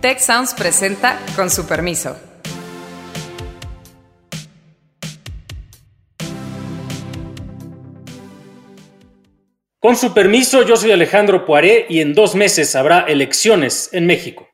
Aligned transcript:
Tech 0.00 0.20
Sounds 0.20 0.54
presenta 0.54 1.18
con 1.34 1.50
su 1.50 1.66
permiso. 1.66 2.16
Con 9.80 9.96
su 9.96 10.14
permiso, 10.14 10.62
yo 10.62 10.76
soy 10.76 10.92
Alejandro 10.92 11.44
Poiré 11.44 11.86
y 11.88 12.00
en 12.00 12.14
dos 12.14 12.36
meses 12.36 12.76
habrá 12.76 13.00
elecciones 13.08 13.88
en 13.92 14.06
México. 14.06 14.47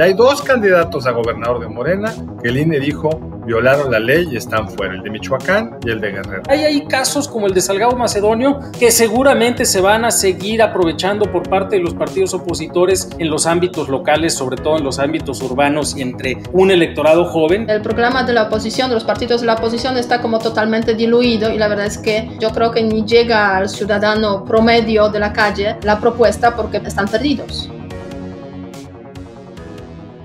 Ya 0.00 0.06
hay 0.06 0.14
dos 0.14 0.40
candidatos 0.40 1.06
a 1.06 1.10
gobernador 1.10 1.60
de 1.60 1.68
Morena 1.68 2.10
que 2.42 2.48
el 2.48 2.56
INE 2.56 2.80
dijo 2.80 3.10
violaron 3.44 3.90
la 3.90 3.98
ley 3.98 4.28
y 4.30 4.36
están 4.38 4.66
fuera, 4.70 4.94
el 4.94 5.02
de 5.02 5.10
Michoacán 5.10 5.76
y 5.84 5.90
el 5.90 6.00
de 6.00 6.12
Guerrero. 6.12 6.42
Hay 6.48 6.60
ahí 6.60 6.86
casos 6.86 7.28
como 7.28 7.46
el 7.46 7.52
de 7.52 7.60
Salgado 7.60 7.94
Macedonio 7.94 8.60
que 8.78 8.90
seguramente 8.92 9.66
se 9.66 9.82
van 9.82 10.06
a 10.06 10.10
seguir 10.10 10.62
aprovechando 10.62 11.30
por 11.30 11.50
parte 11.50 11.76
de 11.76 11.82
los 11.82 11.92
partidos 11.92 12.32
opositores 12.32 13.10
en 13.18 13.28
los 13.28 13.46
ámbitos 13.46 13.90
locales, 13.90 14.32
sobre 14.32 14.56
todo 14.56 14.78
en 14.78 14.84
los 14.84 14.98
ámbitos 14.98 15.42
urbanos 15.42 15.94
y 15.94 16.00
entre 16.00 16.38
un 16.54 16.70
electorado 16.70 17.26
joven. 17.26 17.68
El 17.68 17.82
programa 17.82 18.22
de 18.22 18.32
la 18.32 18.44
oposición, 18.44 18.88
de 18.88 18.94
los 18.94 19.04
partidos 19.04 19.42
de 19.42 19.48
la 19.48 19.54
oposición 19.56 19.98
está 19.98 20.22
como 20.22 20.38
totalmente 20.38 20.94
diluido 20.94 21.52
y 21.52 21.58
la 21.58 21.68
verdad 21.68 21.84
es 21.84 21.98
que 21.98 22.30
yo 22.40 22.52
creo 22.52 22.70
que 22.70 22.82
ni 22.82 23.04
llega 23.04 23.54
al 23.54 23.68
ciudadano 23.68 24.46
promedio 24.46 25.10
de 25.10 25.20
la 25.20 25.34
calle 25.34 25.76
la 25.82 26.00
propuesta 26.00 26.56
porque 26.56 26.78
están 26.78 27.06
perdidos. 27.06 27.70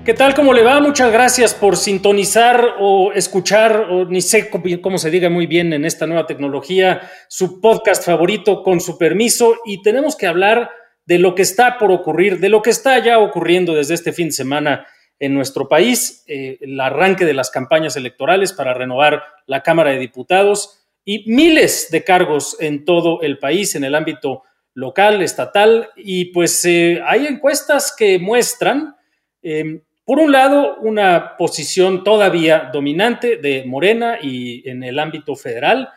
¿Qué 0.06 0.14
tal? 0.14 0.34
¿Cómo 0.34 0.52
le 0.52 0.62
va? 0.62 0.80
Muchas 0.80 1.10
gracias 1.12 1.52
por 1.52 1.76
sintonizar 1.76 2.76
o 2.78 3.10
escuchar, 3.12 3.88
ni 4.08 4.20
sé 4.20 4.48
cómo 4.80 4.98
se 4.98 5.10
diga 5.10 5.28
muy 5.30 5.48
bien 5.48 5.72
en 5.72 5.84
esta 5.84 6.06
nueva 6.06 6.26
tecnología, 6.26 7.10
su 7.28 7.60
podcast 7.60 8.04
favorito 8.04 8.62
con 8.62 8.80
su 8.80 8.98
permiso. 8.98 9.56
Y 9.64 9.82
tenemos 9.82 10.14
que 10.14 10.28
hablar 10.28 10.70
de 11.06 11.18
lo 11.18 11.34
que 11.34 11.42
está 11.42 11.76
por 11.76 11.90
ocurrir, 11.90 12.38
de 12.38 12.50
lo 12.50 12.62
que 12.62 12.70
está 12.70 13.00
ya 13.00 13.18
ocurriendo 13.18 13.74
desde 13.74 13.94
este 13.94 14.12
fin 14.12 14.28
de 14.28 14.34
semana 14.34 14.86
en 15.18 15.34
nuestro 15.34 15.66
país, 15.66 16.22
eh, 16.28 16.58
el 16.60 16.80
arranque 16.80 17.24
de 17.24 17.34
las 17.34 17.50
campañas 17.50 17.96
electorales 17.96 18.52
para 18.52 18.74
renovar 18.74 19.24
la 19.46 19.64
Cámara 19.64 19.90
de 19.90 19.98
Diputados 19.98 20.86
y 21.04 21.28
miles 21.28 21.88
de 21.90 22.04
cargos 22.04 22.56
en 22.60 22.84
todo 22.84 23.22
el 23.22 23.40
país, 23.40 23.74
en 23.74 23.82
el 23.82 23.96
ámbito 23.96 24.44
local, 24.72 25.20
estatal. 25.20 25.88
Y 25.96 26.26
pues 26.26 26.64
eh, 26.64 27.02
hay 27.04 27.26
encuestas 27.26 27.92
que 27.98 28.20
muestran 28.20 28.94
eh, 29.42 29.82
por 30.06 30.20
un 30.20 30.30
lado, 30.30 30.76
una 30.82 31.36
posición 31.36 32.04
todavía 32.04 32.70
dominante 32.72 33.38
de 33.38 33.64
Morena 33.66 34.18
y 34.22 34.66
en 34.70 34.84
el 34.84 35.00
ámbito 35.00 35.34
federal, 35.34 35.88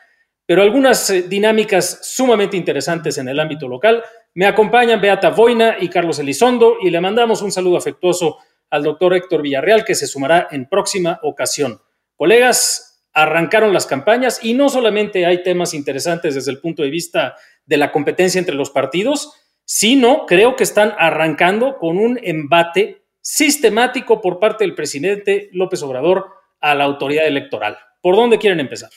pero 0.48 0.64
algunas 0.64 1.12
eh, 1.12 1.22
dinámicas 1.22 2.00
sumamente 2.02 2.58
interesantes 2.58 3.20
en 3.20 3.28
el 3.30 3.40
ámbito 3.40 3.68
local. 3.68 4.04
Me 4.34 4.48
acompañan 4.48 5.00
Beata 5.00 5.30
Boina 5.30 5.78
y 5.80 5.90
Carlos 5.90 6.18
Elizondo 6.18 6.78
y 6.82 6.90
le 6.90 7.00
mandamos 7.00 7.44
un 7.44 7.52
saludo 7.52 7.78
afectuoso 7.78 8.40
al 8.72 8.82
doctor 8.82 9.14
Héctor 9.14 9.44
Villarreal 9.44 9.86
que 9.86 9.94
se 9.94 10.08
sumará 10.08 10.48
en 10.50 10.68
próxima 10.68 11.20
ocasión. 11.22 11.80
Colegas, 12.16 13.04
arrancaron 13.14 13.74
las 13.74 13.86
campañas 13.86 14.40
y 14.44 14.56
no 14.56 14.70
solamente 14.70 15.28
hay 15.28 15.44
temas 15.44 15.76
interesantes 15.76 16.34
desde 16.34 16.50
el 16.50 16.60
punto 16.60 16.82
de 16.82 16.90
vista 16.90 17.36
de 17.64 17.78
la 17.78 17.92
competencia 17.92 18.40
entre 18.40 18.56
los 18.56 18.72
partidos, 18.72 19.34
sino 19.66 20.26
creo 20.26 20.56
que 20.56 20.64
están 20.64 20.96
arrancando 20.98 21.78
con 21.78 22.00
un 22.00 22.20
embate 22.24 23.04
sistemático 23.31 24.22
por 24.22 24.39
parte 24.39 24.63
del 24.63 24.73
presidente 24.73 25.49
López 25.53 25.83
Obrador 25.83 26.31
a 26.59 26.73
la 26.73 26.85
autoridad 26.85 27.27
electoral. 27.27 27.77
¿Por 28.02 28.16
dónde 28.16 28.39
quieren 28.39 28.59
empezar? 28.59 28.89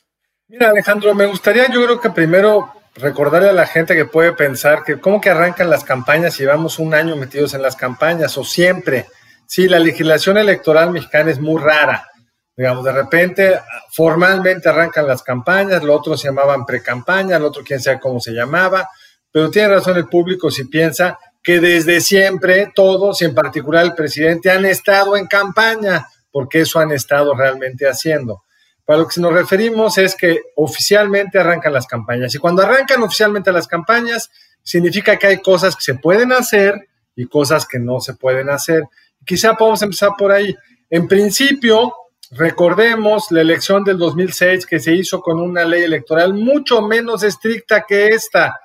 Mira, 0.49 0.71
Alejandro, 0.71 1.15
me 1.15 1.27
gustaría 1.27 1.71
yo 1.71 1.85
creo 1.85 2.01
que 2.01 2.09
primero 2.09 2.73
recordarle 2.95 3.51
a 3.51 3.53
la 3.53 3.67
gente 3.67 3.95
que 3.95 4.07
puede 4.07 4.33
pensar 4.33 4.85
que 4.85 4.99
cómo 4.99 5.21
que 5.21 5.29
arrancan 5.29 5.69
las 5.69 5.85
campañas 5.85 6.35
y 6.37 6.45
llevamos 6.45 6.79
un 6.79 6.95
año 6.95 7.15
metidos 7.15 7.53
en 7.53 7.61
las 7.61 7.77
campañas 7.77 8.39
o 8.39 8.45
siempre. 8.45 9.07
Sí, 9.47 9.69
la 9.69 9.79
legislación 9.79 10.39
electoral 10.39 10.93
mexicana 10.93 11.31
es 11.31 11.39
muy 11.39 11.61
rara. 11.61 12.09
Digamos, 12.57 12.85
de 12.87 12.93
repente 12.93 13.61
formalmente 13.91 14.67
arrancan 14.71 15.07
las 15.07 15.23
campañas, 15.23 15.83
lo 15.83 15.95
otro 15.95 16.17
se 16.17 16.29
llamaban 16.29 16.65
pre-campaña, 16.65 17.39
lo 17.39 17.49
otro 17.49 17.63
quién 17.63 17.81
sabe 17.81 18.01
cómo 18.01 18.19
se 18.19 18.33
llamaba, 18.33 18.89
pero 19.31 19.51
tiene 19.51 19.69
razón 19.69 19.99
el 19.99 20.09
público 20.09 20.51
si 20.51 20.65
piensa 20.65 21.19
que 21.43 21.61
desde 21.61 22.01
siempre 22.01 22.71
todos, 22.75 23.21
y 23.21 23.25
en 23.25 23.35
particular 23.35 23.85
el 23.85 23.95
presidente, 23.95 24.51
han 24.51 24.65
estado 24.65 25.17
en 25.17 25.27
campaña, 25.27 26.07
porque 26.31 26.61
eso 26.61 26.79
han 26.79 26.93
estado 26.93 27.35
realmente 27.35 27.89
haciendo. 27.89 28.45
Para 28.85 29.01
lo 29.01 29.09
que 29.09 29.21
nos 29.21 29.33
referimos 29.33 29.99
es 29.99 30.15
que 30.15 30.41
oficialmente 30.57 31.39
arrancan 31.39 31.73
las 31.73 31.87
campañas. 31.87 32.35
Y 32.35 32.39
cuando 32.39 32.63
arrancan 32.63 33.03
oficialmente 33.03 33.53
las 33.53 33.67
campañas, 33.67 34.31
significa 34.63 35.17
que 35.17 35.27
hay 35.27 35.39
cosas 35.39 35.77
que 35.77 35.83
se 35.83 35.95
pueden 35.95 36.33
hacer 36.33 36.89
y 37.17 37.27
cosas 37.27 37.67
que 37.67 37.79
no 37.79 38.01
se 38.01 38.15
pueden 38.15 38.51
hacer. 38.51 38.85
Quizá 39.25 39.55
podemos 39.55 39.83
empezar 39.83 40.11
por 40.17 40.33
ahí. 40.33 40.57
En 40.91 41.09
principio, 41.09 41.95
recordemos 42.31 43.31
la 43.31 43.41
elección 43.41 43.85
del 43.85 43.99
2006 43.99 44.67
que 44.67 44.81
se 44.81 44.95
hizo 44.95 45.21
con 45.21 45.41
una 45.41 45.65
ley 45.65 45.83
electoral 45.83 46.35
mucho 46.35 46.83
menos 46.83 47.23
estricta 47.23 47.85
que 47.87 48.07
esta. 48.07 48.59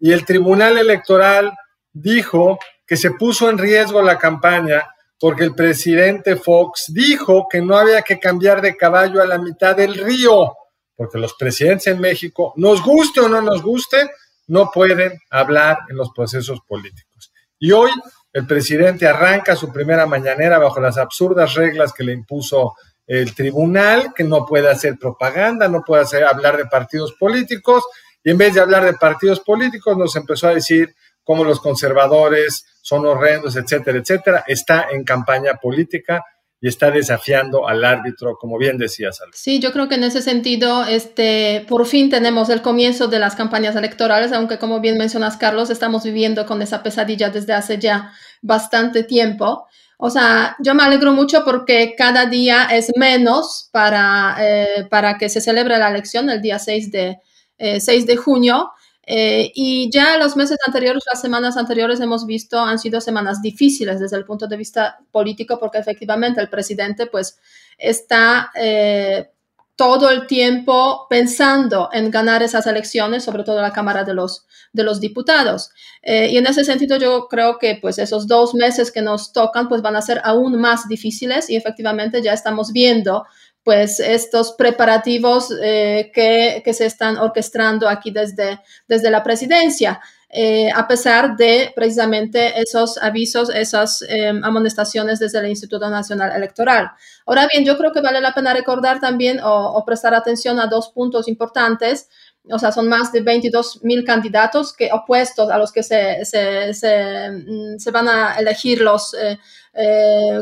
Y 0.00 0.12
el 0.12 0.24
Tribunal 0.24 0.78
Electoral 0.78 1.52
dijo 1.92 2.58
que 2.86 2.96
se 2.96 3.12
puso 3.12 3.48
en 3.50 3.58
riesgo 3.58 4.02
la 4.02 4.18
campaña 4.18 4.84
porque 5.22 5.44
el 5.44 5.54
presidente 5.54 6.34
Fox 6.34 6.86
dijo 6.88 7.46
que 7.48 7.62
no 7.62 7.76
había 7.76 8.02
que 8.02 8.18
cambiar 8.18 8.60
de 8.60 8.76
caballo 8.76 9.22
a 9.22 9.26
la 9.26 9.38
mitad 9.38 9.76
del 9.76 9.94
río, 9.94 10.52
porque 10.96 11.16
los 11.16 11.34
presidentes 11.34 11.86
en 11.86 12.00
México, 12.00 12.52
nos 12.56 12.82
guste 12.82 13.20
o 13.20 13.28
no 13.28 13.40
nos 13.40 13.62
guste, 13.62 14.10
no 14.48 14.70
pueden 14.72 15.16
hablar 15.30 15.78
en 15.88 15.96
los 15.96 16.10
procesos 16.10 16.60
políticos. 16.66 17.32
Y 17.58 17.70
hoy 17.70 17.92
el 18.32 18.48
presidente 18.48 19.06
arranca 19.06 19.54
su 19.54 19.72
primera 19.72 20.06
mañanera 20.06 20.58
bajo 20.58 20.80
las 20.80 20.98
absurdas 20.98 21.54
reglas 21.54 21.92
que 21.92 22.02
le 22.02 22.14
impuso 22.14 22.74
el 23.06 23.34
tribunal, 23.34 24.12
que 24.16 24.24
no 24.24 24.44
puede 24.44 24.68
hacer 24.68 24.98
propaganda, 24.98 25.68
no 25.68 25.82
puede 25.86 26.02
hacer, 26.02 26.24
hablar 26.24 26.56
de 26.56 26.66
partidos 26.66 27.12
políticos, 27.12 27.84
y 28.24 28.30
en 28.30 28.38
vez 28.38 28.54
de 28.54 28.60
hablar 28.60 28.84
de 28.84 28.94
partidos 28.94 29.38
políticos 29.38 29.96
nos 29.96 30.16
empezó 30.16 30.48
a 30.48 30.54
decir 30.54 30.94
como 31.24 31.44
los 31.44 31.60
conservadores 31.60 32.64
son 32.82 33.06
horrendos, 33.06 33.56
etcétera, 33.56 33.98
etcétera, 33.98 34.44
está 34.46 34.88
en 34.90 35.04
campaña 35.04 35.54
política 35.54 36.24
y 36.62 36.68
está 36.68 36.92
desafiando 36.92 37.68
al 37.68 37.84
árbitro, 37.84 38.36
como 38.40 38.56
bien 38.56 38.78
decías. 38.78 39.20
Alex. 39.20 39.40
Sí, 39.40 39.58
yo 39.58 39.72
creo 39.72 39.88
que 39.88 39.96
en 39.96 40.04
ese 40.04 40.22
sentido, 40.22 40.84
este, 40.84 41.66
por 41.68 41.86
fin 41.86 42.08
tenemos 42.08 42.50
el 42.50 42.62
comienzo 42.62 43.08
de 43.08 43.18
las 43.18 43.34
campañas 43.34 43.74
electorales, 43.74 44.32
aunque 44.32 44.58
como 44.58 44.80
bien 44.80 44.96
mencionas, 44.96 45.36
Carlos, 45.36 45.70
estamos 45.70 46.04
viviendo 46.04 46.46
con 46.46 46.62
esa 46.62 46.84
pesadilla 46.84 47.30
desde 47.30 47.52
hace 47.52 47.78
ya 47.78 48.12
bastante 48.42 49.02
tiempo. 49.02 49.66
O 49.98 50.08
sea, 50.08 50.56
yo 50.60 50.74
me 50.76 50.84
alegro 50.84 51.12
mucho 51.12 51.44
porque 51.44 51.94
cada 51.98 52.26
día 52.26 52.68
es 52.72 52.92
menos 52.96 53.68
para, 53.72 54.36
eh, 54.38 54.86
para 54.88 55.18
que 55.18 55.28
se 55.28 55.40
celebre 55.40 55.78
la 55.78 55.90
elección 55.90 56.30
el 56.30 56.40
día 56.40 56.60
6 56.60 56.92
de, 56.92 57.18
6 57.58 57.88
eh, 57.88 58.06
de 58.06 58.16
junio. 58.16 58.70
Eh, 59.04 59.50
y 59.54 59.90
ya 59.90 60.16
los 60.16 60.36
meses 60.36 60.58
anteriores, 60.66 61.02
las 61.12 61.20
semanas 61.20 61.56
anteriores 61.56 62.00
hemos 62.00 62.24
visto 62.24 62.60
han 62.60 62.78
sido 62.78 63.00
semanas 63.00 63.42
difíciles 63.42 63.98
desde 63.98 64.16
el 64.16 64.24
punto 64.24 64.46
de 64.46 64.56
vista 64.56 65.00
político 65.10 65.58
porque 65.58 65.78
efectivamente 65.78 66.40
el 66.40 66.48
presidente 66.48 67.06
pues 67.06 67.38
está 67.78 68.52
eh, 68.54 69.28
todo 69.74 70.10
el 70.10 70.28
tiempo 70.28 71.06
pensando 71.10 71.88
en 71.92 72.10
ganar 72.10 72.42
esas 72.42 72.66
elecciones, 72.68 73.24
sobre 73.24 73.42
todo 73.42 73.60
la 73.60 73.72
Cámara 73.72 74.04
de 74.04 74.14
los, 74.14 74.46
de 74.72 74.84
los 74.84 75.00
Diputados. 75.00 75.70
Eh, 76.02 76.28
y 76.30 76.36
en 76.36 76.46
ese 76.46 76.64
sentido 76.64 76.96
yo 76.98 77.26
creo 77.28 77.58
que 77.58 77.78
pues 77.80 77.98
esos 77.98 78.28
dos 78.28 78.54
meses 78.54 78.92
que 78.92 79.02
nos 79.02 79.32
tocan 79.32 79.68
pues 79.68 79.82
van 79.82 79.96
a 79.96 80.02
ser 80.02 80.20
aún 80.22 80.60
más 80.60 80.86
difíciles 80.86 81.50
y 81.50 81.56
efectivamente 81.56 82.22
ya 82.22 82.32
estamos 82.32 82.72
viendo 82.72 83.24
pues 83.64 84.00
estos 84.00 84.52
preparativos 84.52 85.54
eh, 85.62 86.10
que, 86.12 86.62
que, 86.64 86.74
se 86.74 86.86
están 86.86 87.16
orquestando 87.16 87.88
aquí 87.88 88.10
desde, 88.10 88.60
desde 88.88 89.10
la 89.10 89.22
presidencia, 89.22 90.00
eh, 90.34 90.70
a 90.74 90.88
pesar 90.88 91.36
de 91.36 91.72
precisamente 91.76 92.58
esos 92.58 92.96
avisos, 92.96 93.50
esas 93.50 94.02
em, 94.08 94.42
amonestaciones 94.42 95.18
desde 95.18 95.38
el 95.40 95.48
Instituto 95.48 95.90
Nacional 95.90 96.32
Electoral. 96.34 96.90
Ahora 97.26 97.46
bien, 97.46 97.66
yo 97.66 97.76
creo 97.76 97.92
que 97.92 98.00
vale 98.00 98.18
la 98.18 98.32
pena 98.32 98.54
recordar 98.54 98.98
también 98.98 99.40
o, 99.44 99.84
prestar 99.84 100.14
atención 100.14 100.58
a 100.58 100.68
dos 100.68 100.88
puntos 100.88 101.28
importantes. 101.28 102.08
O 102.50 102.58
sea, 102.58 102.72
son 102.72 102.88
más 102.88 103.12
de 103.12 103.20
22 103.20 103.84
mil 103.84 104.04
candidatos 104.04 104.72
que 104.72 104.88
opuestos 104.90 105.50
a 105.50 105.58
los 105.58 105.70
que 105.70 105.82
se, 105.82 106.24
se, 106.24 106.72
se, 106.72 107.30
mm, 107.30 107.76
van 107.92 108.08
a 108.08 108.36
elegir 108.38 108.80
los 108.80 109.14
eh, 109.14 109.38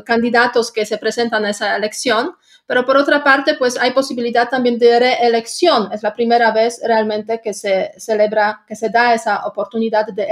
candidatos 0.06 0.70
que 0.70 0.87
se 0.87 0.99
presentan 0.99 1.44
a 1.44 1.50
esa 1.50 1.75
elección. 1.76 2.37
Pero 2.70 2.87
por 2.87 2.96
otra 2.96 3.25
parte, 3.25 3.55
pues 3.55 3.76
hay 3.76 3.90
posibilidad 3.90 4.49
también 4.49 4.78
de 4.78 4.96
reelección. 5.00 5.93
Es 5.93 6.05
la 6.05 6.14
primera 6.14 6.52
vez 6.52 6.81
realmente 6.87 7.40
que 7.43 7.52
se 7.52 7.90
celebra, 7.99 8.62
que 8.64 8.76
se 8.76 8.90
da 8.90 9.12
esa 9.12 9.44
oportunidad 9.44 10.06
de 10.06 10.28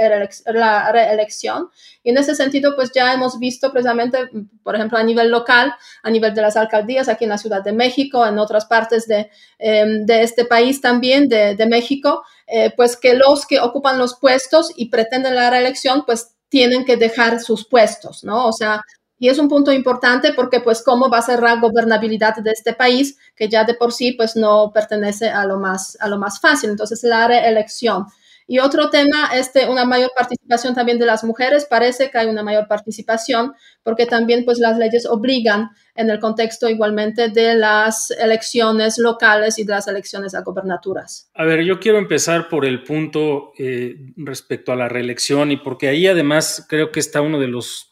la 0.53 0.89
reelección. 0.89 1.69
Y 2.01 2.11
en 2.11 2.17
ese 2.17 2.35
sentido, 2.35 2.77
pues 2.77 2.91
ya 2.95 3.13
hemos 3.13 3.39
visto 3.39 3.73
precisamente, 3.73 4.29
por 4.63 4.73
ejemplo, 4.73 4.97
a 4.97 5.03
nivel 5.03 5.29
local, 5.29 5.75
a 6.01 6.09
nivel 6.09 6.33
de 6.33 6.41
las 6.41 6.55
alcaldías, 6.55 7.09
aquí 7.09 7.25
en 7.25 7.31
la 7.31 7.37
Ciudad 7.37 7.61
de 7.61 7.73
México, 7.73 8.25
en 8.25 8.39
otras 8.39 8.67
partes 8.67 9.05
de, 9.05 9.29
em, 9.57 10.05
de 10.05 10.21
este 10.21 10.45
país 10.45 10.79
también, 10.79 11.27
de, 11.27 11.55
de 11.55 11.65
México, 11.65 12.23
eh, 12.47 12.71
pues 12.73 12.95
que 12.95 13.15
los 13.15 13.45
que 13.45 13.59
ocupan 13.59 13.97
los 13.97 14.17
puestos 14.17 14.71
y 14.77 14.87
pretenden 14.87 15.35
la 15.35 15.49
reelección, 15.49 16.05
pues 16.05 16.37
tienen 16.47 16.85
que 16.85 16.95
dejar 16.95 17.41
sus 17.41 17.67
puestos, 17.67 18.23
¿no? 18.23 18.47
O 18.47 18.53
sea, 18.53 18.81
y 19.19 19.27
es 19.27 19.37
un 19.37 19.49
punto 19.49 19.71
importante 19.73 20.33
porque 20.33 20.61
pues 20.61 20.81
cómo 20.81 21.09
va 21.09 21.19
a 21.19 21.21
ser 21.21 21.41
la 21.41 21.57
gobernabilidad 21.57 22.37
de 22.37 22.51
este 22.51 22.73
país 22.73 23.17
que 23.35 23.49
ya 23.49 23.65
de 23.65 23.73
por 23.73 23.91
sí 23.91 24.13
pues 24.13 24.35
no 24.35 24.71
pertenece 24.73 25.29
a 25.29 25.45
lo 25.45 25.59
más, 25.59 25.97
a 25.99 26.07
lo 26.07 26.17
más 26.17 26.39
fácil. 26.39 26.69
Entonces 26.69 27.03
la 27.03 27.27
reelección. 27.27 28.05
Y 28.51 28.57
otro 28.57 28.89
tema, 28.89 29.29
este, 29.35 29.69
una 29.69 29.85
mayor 29.85 30.09
participación 30.17 30.73
también 30.73 30.97
de 30.97 31.05
las 31.05 31.23
mujeres. 31.23 31.67
Parece 31.69 32.09
que 32.09 32.17
hay 32.17 32.25
una 32.25 32.41
mayor 32.41 32.67
participación 32.67 33.53
porque 33.83 34.07
también 34.07 34.43
pues 34.43 34.57
las 34.57 34.75
leyes 34.79 35.05
obligan 35.05 35.69
en 35.93 36.09
el 36.09 36.19
contexto 36.19 36.67
igualmente 36.67 37.29
de 37.29 37.53
las 37.53 38.09
elecciones 38.09 38.97
locales 38.97 39.59
y 39.59 39.65
de 39.65 39.73
las 39.73 39.87
elecciones 39.87 40.33
a 40.33 40.41
gobernaturas. 40.41 41.29
A 41.35 41.43
ver, 41.43 41.63
yo 41.63 41.79
quiero 41.79 41.99
empezar 41.99 42.49
por 42.49 42.65
el 42.65 42.83
punto 42.83 43.51
eh, 43.59 43.97
respecto 44.15 44.71
a 44.71 44.75
la 44.75 44.89
reelección 44.89 45.51
y 45.51 45.57
porque 45.57 45.89
ahí 45.89 46.07
además 46.07 46.65
creo 46.67 46.91
que 46.91 47.01
está 47.01 47.21
uno 47.21 47.39
de 47.39 47.49
los 47.49 47.88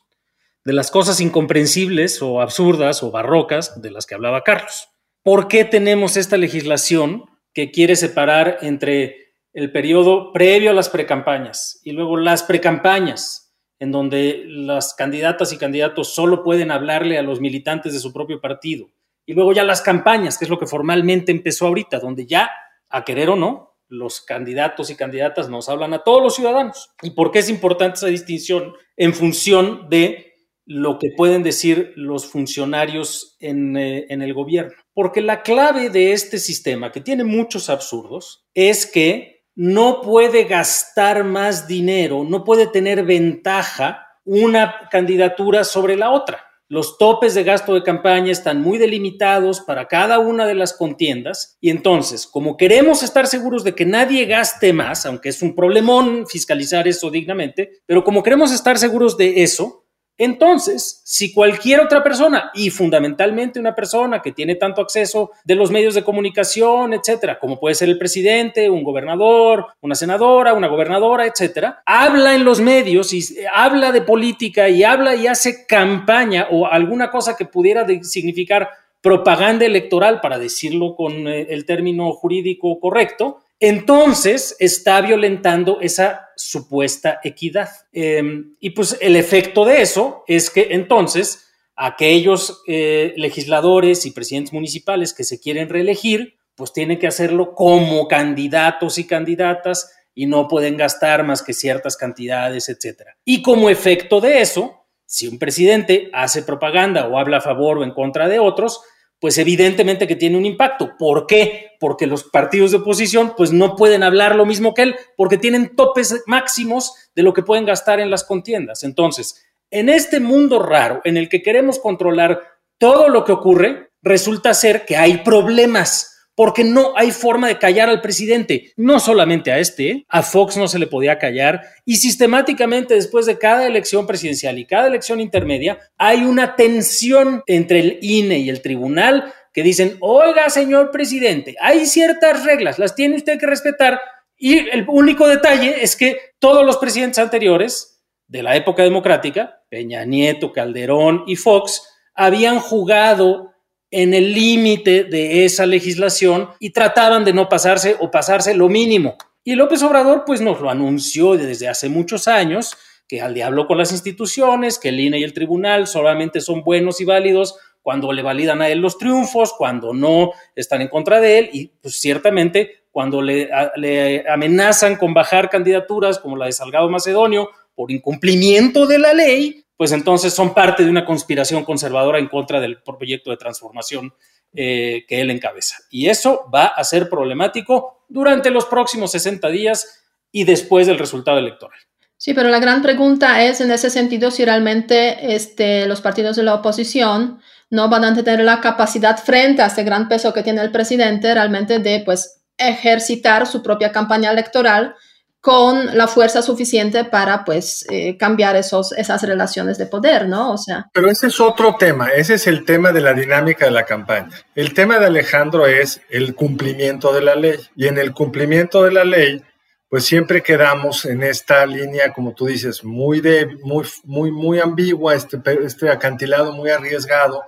de 0.67 0.73
las 0.73 0.91
cosas 0.91 1.21
incomprensibles 1.21 2.21
o 2.21 2.41
absurdas 2.41 3.01
o 3.01 3.09
barrocas 3.09 3.81
de 3.81 3.89
las 3.89 4.05
que 4.05 4.15
hablaba 4.15 4.43
Carlos. 4.43 4.89
¿Por 5.23 5.47
qué 5.47 5.63
tenemos 5.63 6.17
esta 6.17 6.35
legislación 6.35 7.23
que 7.53 7.71
quiere 7.71 7.95
separar 7.95 8.57
entre 8.59 9.31
el 9.53 9.71
periodo 9.71 10.33
previo 10.33 10.71
a 10.71 10.73
las 10.73 10.89
precampañas 10.89 11.79
y 11.85 11.93
luego 11.93 12.17
las 12.17 12.43
precampañas, 12.43 13.55
en 13.79 13.93
donde 13.93 14.43
las 14.45 14.93
candidatas 14.93 15.53
y 15.53 15.57
candidatos 15.57 16.13
solo 16.13 16.43
pueden 16.43 16.69
hablarle 16.69 17.17
a 17.17 17.23
los 17.23 17.39
militantes 17.39 17.93
de 17.93 17.99
su 17.99 18.11
propio 18.11 18.41
partido. 18.41 18.89
Y 19.25 19.35
luego 19.35 19.53
ya 19.53 19.63
las 19.63 19.81
campañas, 19.81 20.37
que 20.37 20.43
es 20.43 20.49
lo 20.49 20.59
que 20.59 20.67
formalmente 20.67 21.31
empezó 21.31 21.67
ahorita, 21.67 21.99
donde 21.99 22.25
ya, 22.25 22.51
a 22.89 23.05
querer 23.05 23.29
o 23.29 23.37
no, 23.37 23.77
los 23.87 24.19
candidatos 24.19 24.89
y 24.89 24.97
candidatas 24.97 25.47
nos 25.47 25.69
hablan 25.69 25.93
a 25.93 26.03
todos 26.03 26.21
los 26.21 26.35
ciudadanos. 26.35 26.89
¿Y 27.01 27.11
por 27.11 27.31
qué 27.31 27.39
es 27.39 27.49
importante 27.49 27.95
esa 27.99 28.07
distinción? 28.07 28.73
En 28.97 29.13
función 29.13 29.87
de 29.89 30.26
lo 30.67 30.99
que 30.99 31.11
pueden 31.15 31.43
decir 31.43 31.93
los 31.95 32.27
funcionarios 32.27 33.37
en, 33.39 33.77
eh, 33.77 34.05
en, 34.09 34.21
el 34.21 34.33
gobierno. 34.33 34.73
Porque 34.93 35.21
la 35.21 35.41
clave 35.41 35.89
de 35.89 36.11
este 36.11 36.37
sistema, 36.37 36.91
que 36.91 37.01
tiene 37.01 37.23
muchos 37.23 37.69
absurdos, 37.69 38.45
es 38.53 38.85
que 38.85 39.45
no 39.55 40.01
puede 40.01 40.43
gastar 40.43 41.23
más 41.23 41.67
dinero, 41.67 42.23
no 42.23 42.43
puede 42.43 42.67
tener 42.67 43.03
ventaja 43.03 44.05
una 44.25 44.89
candidatura 44.91 45.63
sobre 45.63 45.95
la 45.95 46.11
otra. 46.11 46.43
Los 46.69 46.97
topes 46.97 47.33
de 47.33 47.45
gasto 47.45 47.73
de 47.73 47.81
campaña 47.81 48.29
están 48.29 48.61
muy 48.61 48.77
delimitados 48.77 49.61
para 49.61 49.87
cada 49.87 50.19
una 50.19 50.45
de 50.45 50.53
las 50.53 50.73
contiendas 50.73 51.57
y 51.61 51.69
entonces, 51.69 52.27
como 52.27 52.57
queremos 52.57 53.03
estar 53.03 53.25
seguros 53.25 53.63
de 53.63 53.73
que 53.73 53.85
nadie 53.85 54.25
gaste 54.25 54.73
más, 54.73 55.05
aunque 55.05 55.29
es 55.29 55.41
un 55.41 55.55
problemón 55.55 56.27
fiscalizar 56.27 56.85
eso 56.85 57.09
dignamente, 57.09 57.79
pero 57.85 58.03
como 58.03 58.21
queremos 58.21 58.51
estar 58.51 58.77
seguros 58.77 59.15
de 59.15 59.43
eso, 59.43 59.86
entonces, 60.17 61.01
si 61.03 61.31
cualquier 61.31 61.79
otra 61.79 62.03
persona, 62.03 62.49
y 62.53 62.71
fundamentalmente 62.71 63.59
una 63.59 63.75
persona 63.75 64.21
que 64.21 64.31
tiene 64.31 64.55
tanto 64.55 64.81
acceso 64.81 65.31
de 65.43 65.55
los 65.55 65.69
medios 65.69 65.93
de 65.93 66.03
comunicación, 66.03 66.93
etcétera, 66.93 67.37
como 67.37 67.59
puede 67.59 67.75
ser 67.75 67.89
el 67.89 67.99
presidente, 67.99 68.69
un 68.69 68.83
gobernador, 68.83 69.67
una 69.81 69.93
senadora, 69.93 70.53
una 70.53 70.67
gobernadora, 70.67 71.25
etcétera, 71.25 71.83
habla 71.85 72.33
en 72.33 72.45
los 72.45 72.59
medios 72.59 73.13
y 73.13 73.23
habla 73.53 73.91
de 73.91 74.01
política 74.01 74.69
y 74.69 74.83
habla 74.83 75.15
y 75.15 75.27
hace 75.27 75.67
campaña 75.67 76.47
o 76.49 76.65
alguna 76.65 77.11
cosa 77.11 77.35
que 77.37 77.45
pudiera 77.45 77.85
significar 78.01 78.69
propaganda 79.01 79.65
electoral, 79.65 80.19
para 80.19 80.39
decirlo 80.39 80.95
con 80.95 81.27
eh, 81.27 81.47
el 81.49 81.65
término 81.65 82.11
jurídico 82.13 82.79
correcto, 82.79 83.39
entonces 83.59 84.55
está 84.59 85.01
violentando 85.01 85.79
esa 85.81 86.29
supuesta 86.35 87.19
equidad. 87.23 87.69
Em, 87.91 88.55
y 88.59 88.71
pues 88.71 88.97
el 89.01 89.15
efecto 89.15 89.65
de 89.65 89.81
eso 89.81 90.23
es 90.27 90.49
que 90.49 90.67
entonces 90.71 91.47
aquellos 91.75 92.63
eh, 92.67 93.13
legisladores 93.17 94.05
y 94.05 94.11
presidentes 94.11 94.53
municipales 94.53 95.13
que 95.13 95.23
se 95.23 95.39
quieren 95.39 95.69
reelegir, 95.69 96.37
pues 96.55 96.73
tienen 96.73 96.97
que 96.99 97.07
hacerlo 97.07 97.53
como 97.53 98.07
candidatos 98.07 98.97
y 98.97 99.05
candidatas 99.05 99.91
y 100.13 100.25
no 100.25 100.47
pueden 100.47 100.77
gastar 100.77 101.23
más 101.23 101.43
que 101.43 101.53
ciertas 101.53 101.95
cantidades, 101.95 102.69
etc. 102.69 103.09
Y 103.23 103.43
como 103.43 103.69
efecto 103.69 104.19
de 104.19 104.41
eso, 104.41 104.87
si 105.05 105.27
un 105.27 105.37
presidente 105.37 106.09
hace 106.13 106.41
propaganda 106.41 107.07
o 107.07 107.19
habla 107.19 107.37
a 107.37 107.41
favor 107.41 107.77
o 107.77 107.83
en 107.83 107.91
contra 107.91 108.27
de 108.27 108.39
otros, 108.39 108.81
pues 109.19 109.37
evidentemente 109.37 110.07
que 110.07 110.15
tiene 110.15 110.37
un 110.37 110.45
impacto. 110.45 110.95
¿Por 110.97 111.25
qué? 111.27 111.71
Porque 111.79 112.07
los 112.07 112.23
partidos 112.23 112.71
de 112.71 112.77
oposición 112.77 113.33
pues 113.35 113.51
no 113.51 113.75
pueden 113.75 114.03
hablar 114.03 114.35
lo 114.35 114.45
mismo 114.45 114.73
que 114.73 114.83
él 114.83 114.95
porque 115.15 115.37
tienen 115.37 115.75
topes 115.75 116.23
máximos 116.27 116.93
de 117.15 117.23
lo 117.23 117.33
que 117.33 117.43
pueden 117.43 117.65
gastar 117.65 117.99
en 117.99 118.11
las 118.11 118.23
contiendas. 118.23 118.83
Entonces, 118.83 119.43
en 119.71 119.89
este 119.89 120.19
mundo 120.19 120.61
raro 120.61 121.01
en 121.03 121.17
el 121.17 121.29
que 121.29 121.41
queremos 121.41 121.79
controlar 121.79 122.41
todo 122.77 123.09
lo 123.09 123.25
que 123.25 123.31
ocurre, 123.31 123.89
resulta 124.01 124.53
ser 124.53 124.85
que 124.85 124.97
hay 124.97 125.17
problemas 125.19 126.16
porque 126.37 126.63
no 126.63 126.93
hay 126.95 127.09
forma 127.09 127.47
de 127.47 127.57
callar 127.57 127.89
al 127.89 127.99
presidente, 127.99 128.71
no 128.77 128.99
solamente 128.99 129.51
a 129.51 129.57
este, 129.57 130.05
a 130.07 130.21
Fox 130.21 130.55
no 130.55 130.67
se 130.67 130.77
le 130.77 130.85
podía 130.85 131.17
callar 131.17 131.63
y 131.83 131.95
sistemáticamente 131.95 132.93
después 132.93 133.25
de 133.25 133.39
cada 133.39 133.65
elección 133.65 134.05
presidencial 134.05 134.59
y 134.59 134.67
cada 134.67 134.85
elección 134.85 135.19
intermedia 135.19 135.79
hay 135.97 136.25
una 136.25 136.55
tensión 136.55 137.41
entre 137.47 137.79
el 137.79 137.99
INE 138.03 138.37
y 138.37 138.51
el 138.51 138.61
tribunal 138.61 139.33
que 139.51 139.63
dicen, 139.63 139.97
oiga 139.99 140.51
señor 140.51 140.91
presidente, 140.91 141.55
hay 141.59 141.87
ciertas 141.87 142.45
reglas, 142.45 142.77
las 142.77 142.93
tiene 142.93 143.15
usted 143.15 143.39
que 143.39 143.47
respetar 143.47 143.99
y 144.37 144.59
el 144.69 144.85
único 144.87 145.27
detalle 145.27 145.83
es 145.83 145.95
que 145.95 146.19
todos 146.37 146.63
los 146.63 146.77
presidentes 146.77 147.17
anteriores 147.17 148.03
de 148.27 148.43
la 148.43 148.55
época 148.55 148.83
democrática, 148.83 149.63
Peña 149.69 150.05
Nieto, 150.05 150.53
Calderón 150.53 151.23
y 151.25 151.35
Fox, 151.35 151.81
habían 152.13 152.59
jugado 152.59 153.53
en 153.91 154.13
el 154.13 154.33
límite 154.33 155.05
de 155.05 155.45
esa 155.45 155.65
legislación 155.65 156.49
y 156.59 156.71
trataban 156.71 157.23
de 157.23 157.33
no 157.33 157.47
pasarse 157.47 157.95
o 157.99 158.11
pasarse 158.11 158.53
lo 158.53 158.69
mínimo. 158.69 159.15
Y 159.43 159.55
López 159.55 159.81
Obrador 159.83 160.23
pues 160.25 160.41
nos 160.41 160.59
lo 160.59 160.69
anunció 160.69 161.35
desde 161.35 161.69
hace 161.69 161.87
muchos 161.87 162.27
años, 162.27 162.75
que 163.07 163.21
al 163.21 163.33
diablo 163.33 163.65
con 163.67 163.77
las 163.77 163.93
instituciones, 163.93 164.77
que 164.77 164.89
el 164.89 164.99
INE 164.99 165.19
y 165.19 165.23
el 165.23 165.33
tribunal 165.33 165.87
solamente 165.87 166.41
son 166.41 166.63
buenos 166.63 166.99
y 166.99 167.05
válidos 167.05 167.55
cuando 167.81 168.11
le 168.11 168.21
validan 168.21 168.61
a 168.61 168.67
él 168.67 168.79
los 168.79 168.97
triunfos, 168.97 169.53
cuando 169.57 169.93
no 169.93 170.31
están 170.53 170.81
en 170.81 170.89
contra 170.89 171.21
de 171.21 171.39
él 171.39 171.49
y 171.53 171.67
pues 171.67 172.01
ciertamente 172.01 172.83
cuando 172.91 173.21
le, 173.21 173.49
le 173.77 174.29
amenazan 174.29 174.97
con 174.97 175.13
bajar 175.13 175.49
candidaturas 175.49 176.19
como 176.19 176.35
la 176.35 176.47
de 176.47 176.51
Salgado 176.51 176.89
Macedonio 176.89 177.49
por 177.73 177.89
incumplimiento 177.91 178.87
de 178.87 178.99
la 178.99 179.13
ley, 179.13 179.63
pues 179.77 179.91
entonces 179.91 180.33
son 180.33 180.53
parte 180.53 180.83
de 180.83 180.89
una 180.89 181.05
conspiración 181.05 181.63
conservadora 181.63 182.19
en 182.19 182.27
contra 182.27 182.59
del 182.59 182.81
proyecto 182.81 183.29
de 183.29 183.37
transformación 183.37 184.13
eh, 184.53 185.05
que 185.07 185.21
él 185.21 185.29
encabeza. 185.29 185.77
Y 185.91 186.09
eso 186.09 186.49
va 186.53 186.65
a 186.65 186.83
ser 186.83 187.09
problemático 187.09 188.05
durante 188.09 188.49
los 188.49 188.65
próximos 188.65 189.11
60 189.11 189.47
días 189.49 190.03
y 190.31 190.43
después 190.43 190.87
del 190.87 190.97
resultado 190.97 191.37
electoral. 191.37 191.79
Sí, 192.17 192.33
pero 192.33 192.49
la 192.49 192.59
gran 192.59 192.81
pregunta 192.81 193.43
es 193.43 193.61
en 193.61 193.69
ese 193.69 193.91
sentido 193.91 194.31
si 194.31 194.43
realmente 194.43 195.35
este, 195.35 195.85
los 195.85 196.01
partidos 196.01 196.35
de 196.35 196.43
la 196.43 196.55
oposición 196.55 197.39
no 197.69 197.89
van 197.89 198.05
a 198.05 198.15
tener 198.15 198.43
la 198.43 198.59
capacidad 198.59 199.17
frente 199.17 199.61
a 199.61 199.67
este 199.67 199.83
gran 199.83 200.07
peso 200.07 200.33
que 200.33 200.41
tiene 200.41 200.61
el 200.61 200.71
presidente 200.71 201.31
realmente 201.33 201.77
de 201.77 202.01
pues 202.03 202.41
ejercitar 202.57 203.45
su 203.45 203.61
propia 203.61 203.91
campaña 203.91 204.31
electoral 204.31 204.95
con 205.41 205.97
la 205.97 206.07
fuerza 206.07 206.41
suficiente 206.41 207.05
para 207.05 207.45
pues 207.45 207.85
eh, 207.89 208.17
cambiar 208.17 208.55
esos, 208.55 208.91
esas 208.93 209.21
relaciones 209.23 209.77
de 209.77 209.85
poder, 209.85 210.27
¿no? 210.27 210.51
O 210.51 210.57
sea. 210.57 210.87
Pero 210.93 211.09
ese 211.09 211.27
es 211.27 211.39
otro 211.39 211.75
tema, 211.77 212.09
ese 212.09 212.35
es 212.35 212.47
el 212.47 212.65
tema 212.65 212.91
de 212.91 213.01
la 213.01 213.13
dinámica 213.13 213.65
de 213.65 213.71
la 213.71 213.85
campaña. 213.85 214.29
El 214.55 214.73
tema 214.73 214.99
de 214.99 215.05
Alejandro 215.05 215.65
es 215.65 216.01
el 216.09 216.35
cumplimiento 216.35 217.13
de 217.13 217.21
la 217.21 217.35
ley 217.35 217.59
y 217.75 217.87
en 217.87 217.97
el 217.97 218.13
cumplimiento 218.13 218.83
de 218.83 218.91
la 218.91 219.03
ley 219.03 219.43
pues 219.89 220.03
siempre 220.03 220.43
quedamos 220.43 221.05
en 221.05 221.23
esta 221.23 221.65
línea, 221.65 222.11
como 222.11 222.33
tú 222.33 222.47
dices, 222.47 222.83
muy 222.83 223.21
de, 223.21 223.47
muy, 223.63 223.85
muy, 224.03 224.31
muy 224.31 224.59
ambigua, 224.59 225.15
este, 225.15 225.39
este 225.63 225.89
acantilado 225.89 226.51
muy 226.51 226.69
arriesgado, 226.69 227.41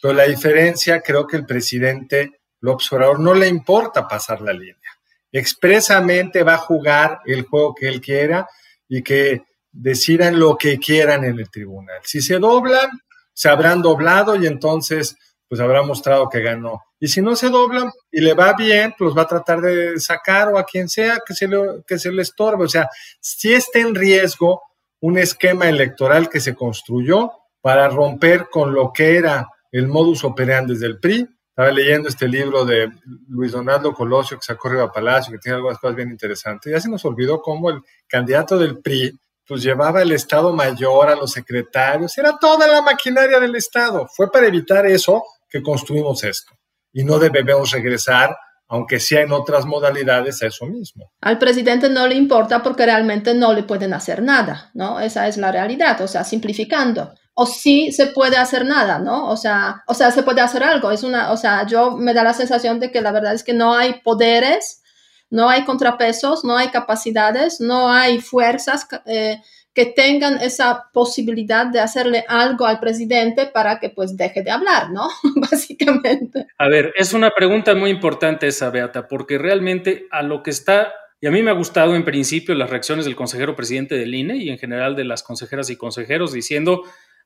pero 0.00 0.14
la 0.14 0.24
diferencia 0.24 1.02
creo 1.02 1.26
que 1.26 1.36
el 1.36 1.44
presidente 1.44 2.40
López 2.60 2.90
Obrador 2.90 3.20
no 3.20 3.34
le 3.34 3.48
importa 3.48 4.08
pasar 4.08 4.40
la 4.40 4.54
línea 4.54 4.83
expresamente 5.34 6.44
va 6.44 6.54
a 6.54 6.58
jugar 6.58 7.18
el 7.26 7.42
juego 7.42 7.74
que 7.74 7.88
él 7.88 8.00
quiera 8.00 8.48
y 8.88 9.02
que 9.02 9.42
decidan 9.72 10.38
lo 10.38 10.56
que 10.56 10.78
quieran 10.78 11.24
en 11.24 11.40
el 11.40 11.50
tribunal. 11.50 11.98
Si 12.04 12.20
se 12.20 12.38
doblan, 12.38 12.88
se 13.32 13.48
habrán 13.48 13.82
doblado 13.82 14.36
y 14.36 14.46
entonces 14.46 15.16
pues 15.48 15.60
habrá 15.60 15.82
mostrado 15.82 16.28
que 16.28 16.40
ganó. 16.40 16.82
Y 17.00 17.08
si 17.08 17.20
no 17.20 17.34
se 17.34 17.50
doblan 17.50 17.90
y 18.10 18.20
le 18.20 18.34
va 18.34 18.54
bien, 18.54 18.94
pues 18.96 19.14
va 19.16 19.22
a 19.22 19.28
tratar 19.28 19.60
de 19.60 19.98
sacar 19.98 20.48
o 20.48 20.58
a 20.58 20.64
quien 20.64 20.88
sea 20.88 21.18
que 21.26 21.34
se 21.34 21.48
le, 21.48 21.82
que 21.86 21.98
se 21.98 22.12
le 22.12 22.22
estorbe. 22.22 22.64
O 22.64 22.68
sea, 22.68 22.88
si 23.20 23.52
está 23.52 23.80
en 23.80 23.94
riesgo 23.94 24.62
un 25.00 25.18
esquema 25.18 25.68
electoral 25.68 26.28
que 26.28 26.40
se 26.40 26.54
construyó 26.54 27.32
para 27.60 27.88
romper 27.88 28.46
con 28.50 28.72
lo 28.72 28.92
que 28.92 29.16
era 29.16 29.48
el 29.72 29.88
modus 29.88 30.22
operandi 30.22 30.78
del 30.78 31.00
PRI 31.00 31.28
estaba 31.54 31.70
leyendo 31.70 32.08
este 32.08 32.26
libro 32.26 32.64
de 32.64 32.90
Luis 33.28 33.52
Donaldo 33.52 33.94
Colosio 33.94 34.36
que 34.36 34.44
sacó 34.44 34.70
Riva 34.70 34.90
Palacio, 34.90 35.30
que 35.30 35.38
tiene 35.38 35.54
algunas 35.54 35.78
cosas 35.78 35.94
bien 35.94 36.10
interesantes. 36.10 36.72
Ya 36.72 36.80
se 36.80 36.90
nos 36.90 37.04
olvidó 37.04 37.40
cómo 37.40 37.70
el 37.70 37.80
candidato 38.08 38.58
del 38.58 38.78
PRI 38.78 39.16
pues 39.46 39.62
llevaba 39.62 40.02
el 40.02 40.10
Estado 40.10 40.52
Mayor 40.52 41.10
a 41.10 41.14
los 41.14 41.30
secretarios, 41.30 42.18
era 42.18 42.36
toda 42.40 42.66
la 42.66 42.82
maquinaria 42.82 43.38
del 43.38 43.54
Estado. 43.54 44.08
Fue 44.12 44.32
para 44.32 44.48
evitar 44.48 44.84
eso 44.86 45.22
que 45.48 45.62
construimos 45.62 46.24
esto. 46.24 46.52
Y 46.92 47.04
no 47.04 47.20
debemos 47.20 47.70
regresar, 47.70 48.36
aunque 48.66 48.98
sea 48.98 49.20
en 49.20 49.30
otras 49.30 49.64
modalidades, 49.64 50.42
a 50.42 50.48
eso 50.48 50.66
mismo. 50.66 51.12
Al 51.20 51.38
presidente 51.38 51.88
no 51.88 52.08
le 52.08 52.16
importa 52.16 52.64
porque 52.64 52.84
realmente 52.84 53.32
no 53.32 53.52
le 53.52 53.62
pueden 53.62 53.94
hacer 53.94 54.24
nada, 54.24 54.72
¿no? 54.74 54.98
Esa 54.98 55.28
es 55.28 55.36
la 55.36 55.52
realidad, 55.52 56.00
o 56.00 56.08
sea, 56.08 56.24
simplificando. 56.24 57.14
O 57.34 57.46
sí 57.46 57.92
se 57.92 58.06
puede 58.06 58.36
hacer 58.36 58.64
nada, 58.64 58.98
¿no? 58.98 59.28
O 59.28 59.36
sea, 59.36 59.82
o 59.86 59.94
sea, 59.94 60.10
se 60.12 60.22
puede 60.22 60.40
hacer 60.40 60.62
algo. 60.62 60.90
Es 60.90 61.02
una, 61.02 61.32
o 61.32 61.36
sea, 61.36 61.66
yo 61.66 61.96
me 61.96 62.14
da 62.14 62.22
la 62.22 62.32
sensación 62.32 62.80
de 62.80 62.92
que 62.92 63.00
la 63.00 63.12
verdad 63.12 63.34
es 63.34 63.42
que 63.42 63.52
no 63.52 63.74
hay 63.74 64.00
poderes 64.04 64.82
no 65.34 65.48
hay 65.48 65.64
contrapesos, 65.64 66.44
no 66.44 66.56
hay 66.56 66.68
capacidades, 66.68 67.60
no 67.60 67.90
hay 67.90 68.20
fuerzas 68.20 68.86
eh, 69.06 69.38
que 69.74 69.86
tengan 69.86 70.40
esa 70.40 70.84
posibilidad 70.92 71.66
de 71.66 71.80
hacerle 71.80 72.24
algo 72.28 72.66
al 72.66 72.78
presidente 72.78 73.46
para 73.46 73.80
que 73.80 73.90
pues 73.90 74.16
deje 74.16 74.42
de 74.42 74.52
hablar, 74.52 74.90
¿no? 74.92 75.08
Básicamente. 75.36 76.46
A 76.56 76.68
ver, 76.68 76.92
es 76.96 77.12
una 77.12 77.30
pregunta 77.30 77.74
muy 77.74 77.90
importante 77.90 78.46
esa, 78.46 78.70
Beata, 78.70 79.08
porque 79.08 79.36
realmente 79.36 80.06
a 80.12 80.22
lo 80.22 80.44
que 80.44 80.50
está, 80.50 80.92
y 81.20 81.26
a 81.26 81.32
mí 81.32 81.42
me 81.42 81.50
ha 81.50 81.54
gustado 81.54 81.96
en 81.96 82.04
principio 82.04 82.54
las 82.54 82.70
reacciones 82.70 83.04
del 83.04 83.16
consejero 83.16 83.56
presidente 83.56 83.96
del 83.96 84.14
INE 84.14 84.36
y 84.36 84.50
en 84.50 84.58
general 84.58 84.94
de 84.94 85.04
las 85.04 85.24
consejeras 85.24 85.68
y 85.70 85.76
consejeros 85.76 86.32
diciendo, 86.32 86.82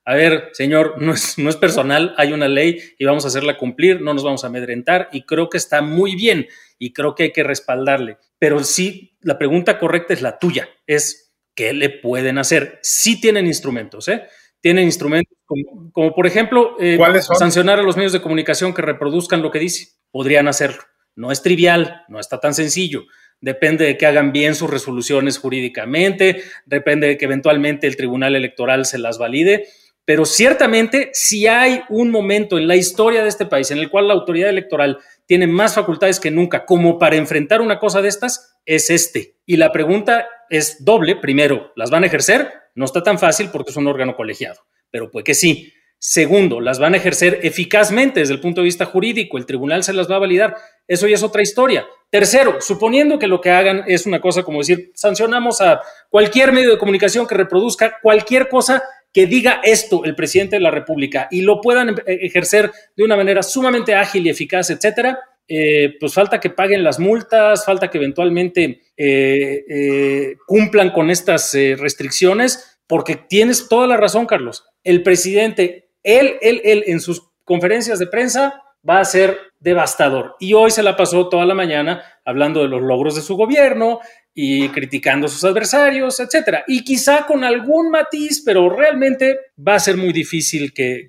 a 0.08 0.14
ver, 0.14 0.48
señor, 0.54 0.94
no 1.02 1.12
es, 1.12 1.36
no 1.36 1.50
es 1.50 1.56
personal, 1.56 2.14
hay 2.16 2.32
una 2.32 2.48
ley 2.48 2.80
y 2.98 3.04
vamos 3.04 3.26
a 3.26 3.28
hacerla 3.28 3.58
cumplir, 3.58 4.00
no 4.00 4.14
nos 4.14 4.24
vamos 4.24 4.42
a 4.42 4.46
amedrentar 4.46 5.10
y 5.12 5.26
creo 5.26 5.50
que 5.50 5.58
está 5.58 5.82
muy 5.82 6.16
bien 6.16 6.46
y 6.78 6.94
creo 6.94 7.14
que 7.14 7.24
hay 7.24 7.32
que 7.32 7.42
respaldarle. 7.42 8.16
Pero 8.38 8.64
sí, 8.64 9.18
la 9.20 9.36
pregunta 9.36 9.78
correcta 9.78 10.14
es 10.14 10.22
la 10.22 10.38
tuya, 10.38 10.66
es 10.86 11.34
¿qué 11.54 11.74
le 11.74 11.90
pueden 11.90 12.38
hacer? 12.38 12.78
Sí 12.80 13.20
tienen 13.20 13.46
instrumentos, 13.46 14.08
¿eh? 14.08 14.22
Tienen 14.62 14.84
instrumentos 14.84 15.36
como, 15.92 16.14
por 16.14 16.26
ejemplo, 16.26 16.78
eh, 16.80 16.98
sancionar 17.20 17.78
a 17.78 17.82
los 17.82 17.98
medios 17.98 18.14
de 18.14 18.22
comunicación 18.22 18.72
que 18.72 18.80
reproduzcan 18.80 19.42
lo 19.42 19.50
que 19.50 19.58
dice. 19.58 19.88
Podrían 20.10 20.48
hacerlo. 20.48 20.84
No 21.16 21.30
es 21.30 21.42
trivial, 21.42 22.04
no 22.08 22.18
está 22.18 22.40
tan 22.40 22.54
sencillo. 22.54 23.04
Depende 23.40 23.84
de 23.84 23.98
que 23.98 24.06
hagan 24.06 24.32
bien 24.32 24.54
sus 24.54 24.70
resoluciones 24.70 25.38
jurídicamente, 25.38 26.42
depende 26.64 27.08
de 27.08 27.18
que 27.18 27.26
eventualmente 27.26 27.86
el 27.86 27.96
Tribunal 27.96 28.34
Electoral 28.34 28.84
se 28.84 28.98
las 28.98 29.18
valide, 29.18 29.68
pero 30.08 30.24
ciertamente 30.24 31.10
si 31.12 31.46
hay 31.46 31.82
un 31.90 32.10
momento 32.10 32.56
en 32.56 32.66
la 32.66 32.76
historia 32.76 33.22
de 33.22 33.28
este 33.28 33.44
país 33.44 33.70
en 33.70 33.76
el 33.76 33.90
cual 33.90 34.08
la 34.08 34.14
autoridad 34.14 34.48
electoral 34.48 35.00
tiene 35.26 35.46
más 35.46 35.74
facultades 35.74 36.18
que 36.18 36.30
nunca 36.30 36.64
como 36.64 36.98
para 36.98 37.16
enfrentar 37.16 37.60
una 37.60 37.78
cosa 37.78 38.00
de 38.00 38.08
estas, 38.08 38.56
es 38.64 38.88
este. 38.88 39.36
Y 39.44 39.58
la 39.58 39.70
pregunta 39.70 40.26
es 40.48 40.82
doble. 40.82 41.16
Primero, 41.16 41.72
¿las 41.76 41.90
van 41.90 42.04
a 42.04 42.06
ejercer? 42.06 42.50
No 42.74 42.86
está 42.86 43.02
tan 43.02 43.18
fácil 43.18 43.50
porque 43.52 43.70
es 43.70 43.76
un 43.76 43.86
órgano 43.86 44.16
colegiado, 44.16 44.62
pero 44.90 45.10
pues 45.10 45.26
que 45.26 45.34
sí. 45.34 45.74
Segundo, 45.98 46.60
las 46.60 46.78
van 46.78 46.94
a 46.94 46.96
ejercer 46.96 47.40
eficazmente 47.42 48.20
desde 48.20 48.32
el 48.32 48.40
punto 48.40 48.62
de 48.62 48.66
vista 48.66 48.86
jurídico, 48.86 49.36
el 49.36 49.44
tribunal 49.44 49.82
se 49.82 49.92
las 49.92 50.10
va 50.10 50.16
a 50.16 50.20
validar. 50.20 50.56
Eso 50.86 51.06
ya 51.06 51.16
es 51.16 51.22
otra 51.22 51.42
historia. 51.42 51.86
Tercero, 52.08 52.62
suponiendo 52.62 53.18
que 53.18 53.26
lo 53.26 53.42
que 53.42 53.50
hagan 53.50 53.84
es 53.86 54.06
una 54.06 54.20
cosa 54.20 54.42
como 54.42 54.60
decir, 54.60 54.90
sancionamos 54.94 55.60
a 55.60 55.82
cualquier 56.08 56.52
medio 56.52 56.70
de 56.70 56.78
comunicación 56.78 57.26
que 57.26 57.34
reproduzca 57.34 57.98
cualquier 58.00 58.48
cosa 58.48 58.82
que 59.12 59.26
diga 59.26 59.60
esto 59.64 60.04
el 60.04 60.14
presidente 60.14 60.56
de 60.56 60.60
la 60.60 60.70
República 60.70 61.28
y 61.30 61.42
lo 61.42 61.60
puedan 61.60 61.90
eh, 61.90 62.18
ejercer 62.22 62.70
de 62.96 63.04
una 63.04 63.16
manera 63.16 63.42
sumamente 63.42 63.94
ágil 63.94 64.26
y 64.26 64.30
eficaz, 64.30 64.70
etcétera, 64.70 65.18
eh, 65.48 65.94
pues 65.98 66.12
falta 66.12 66.40
que 66.40 66.50
paguen 66.50 66.84
las 66.84 66.98
multas, 66.98 67.64
falta 67.64 67.88
que 67.88 67.98
eventualmente 67.98 68.82
eh, 68.96 70.36
cumplan 70.46 70.90
con 70.90 71.10
estas 71.10 71.54
restricciones, 71.78 72.78
porque 72.86 73.16
tienes 73.16 73.68
toda 73.68 73.86
la 73.86 73.96
razón, 73.96 74.26
Carlos. 74.26 74.64
El 74.84 75.02
presidente, 75.02 75.90
él, 76.02 76.36
él, 76.42 76.60
él, 76.64 76.84
en 76.86 77.00
sus 77.00 77.30
conferencias 77.44 77.98
de 77.98 78.06
prensa, 78.06 78.62
va 78.88 79.00
a 79.00 79.04
ser 79.04 79.38
devastador. 79.60 80.36
Y 80.38 80.54
hoy 80.54 80.70
se 80.70 80.82
la 80.82 80.96
pasó 80.96 81.28
toda 81.28 81.44
la 81.44 81.54
mañana 81.54 82.02
hablando 82.24 82.62
de 82.62 82.68
los 82.68 82.82
logros 82.82 83.16
de 83.16 83.22
su 83.22 83.36
gobierno 83.36 84.00
y 84.34 84.68
criticando 84.68 85.26
a 85.26 85.30
sus 85.30 85.44
adversarios, 85.44 86.20
etcétera. 86.20 86.64
Y 86.68 86.84
quizá 86.84 87.26
con 87.26 87.42
algún 87.42 87.90
matiz, 87.90 88.42
pero 88.44 88.70
realmente 88.70 89.38
va 89.66 89.74
a 89.74 89.80
ser 89.80 89.96
muy 89.96 90.12
difícil 90.12 90.72
que, 90.72 91.08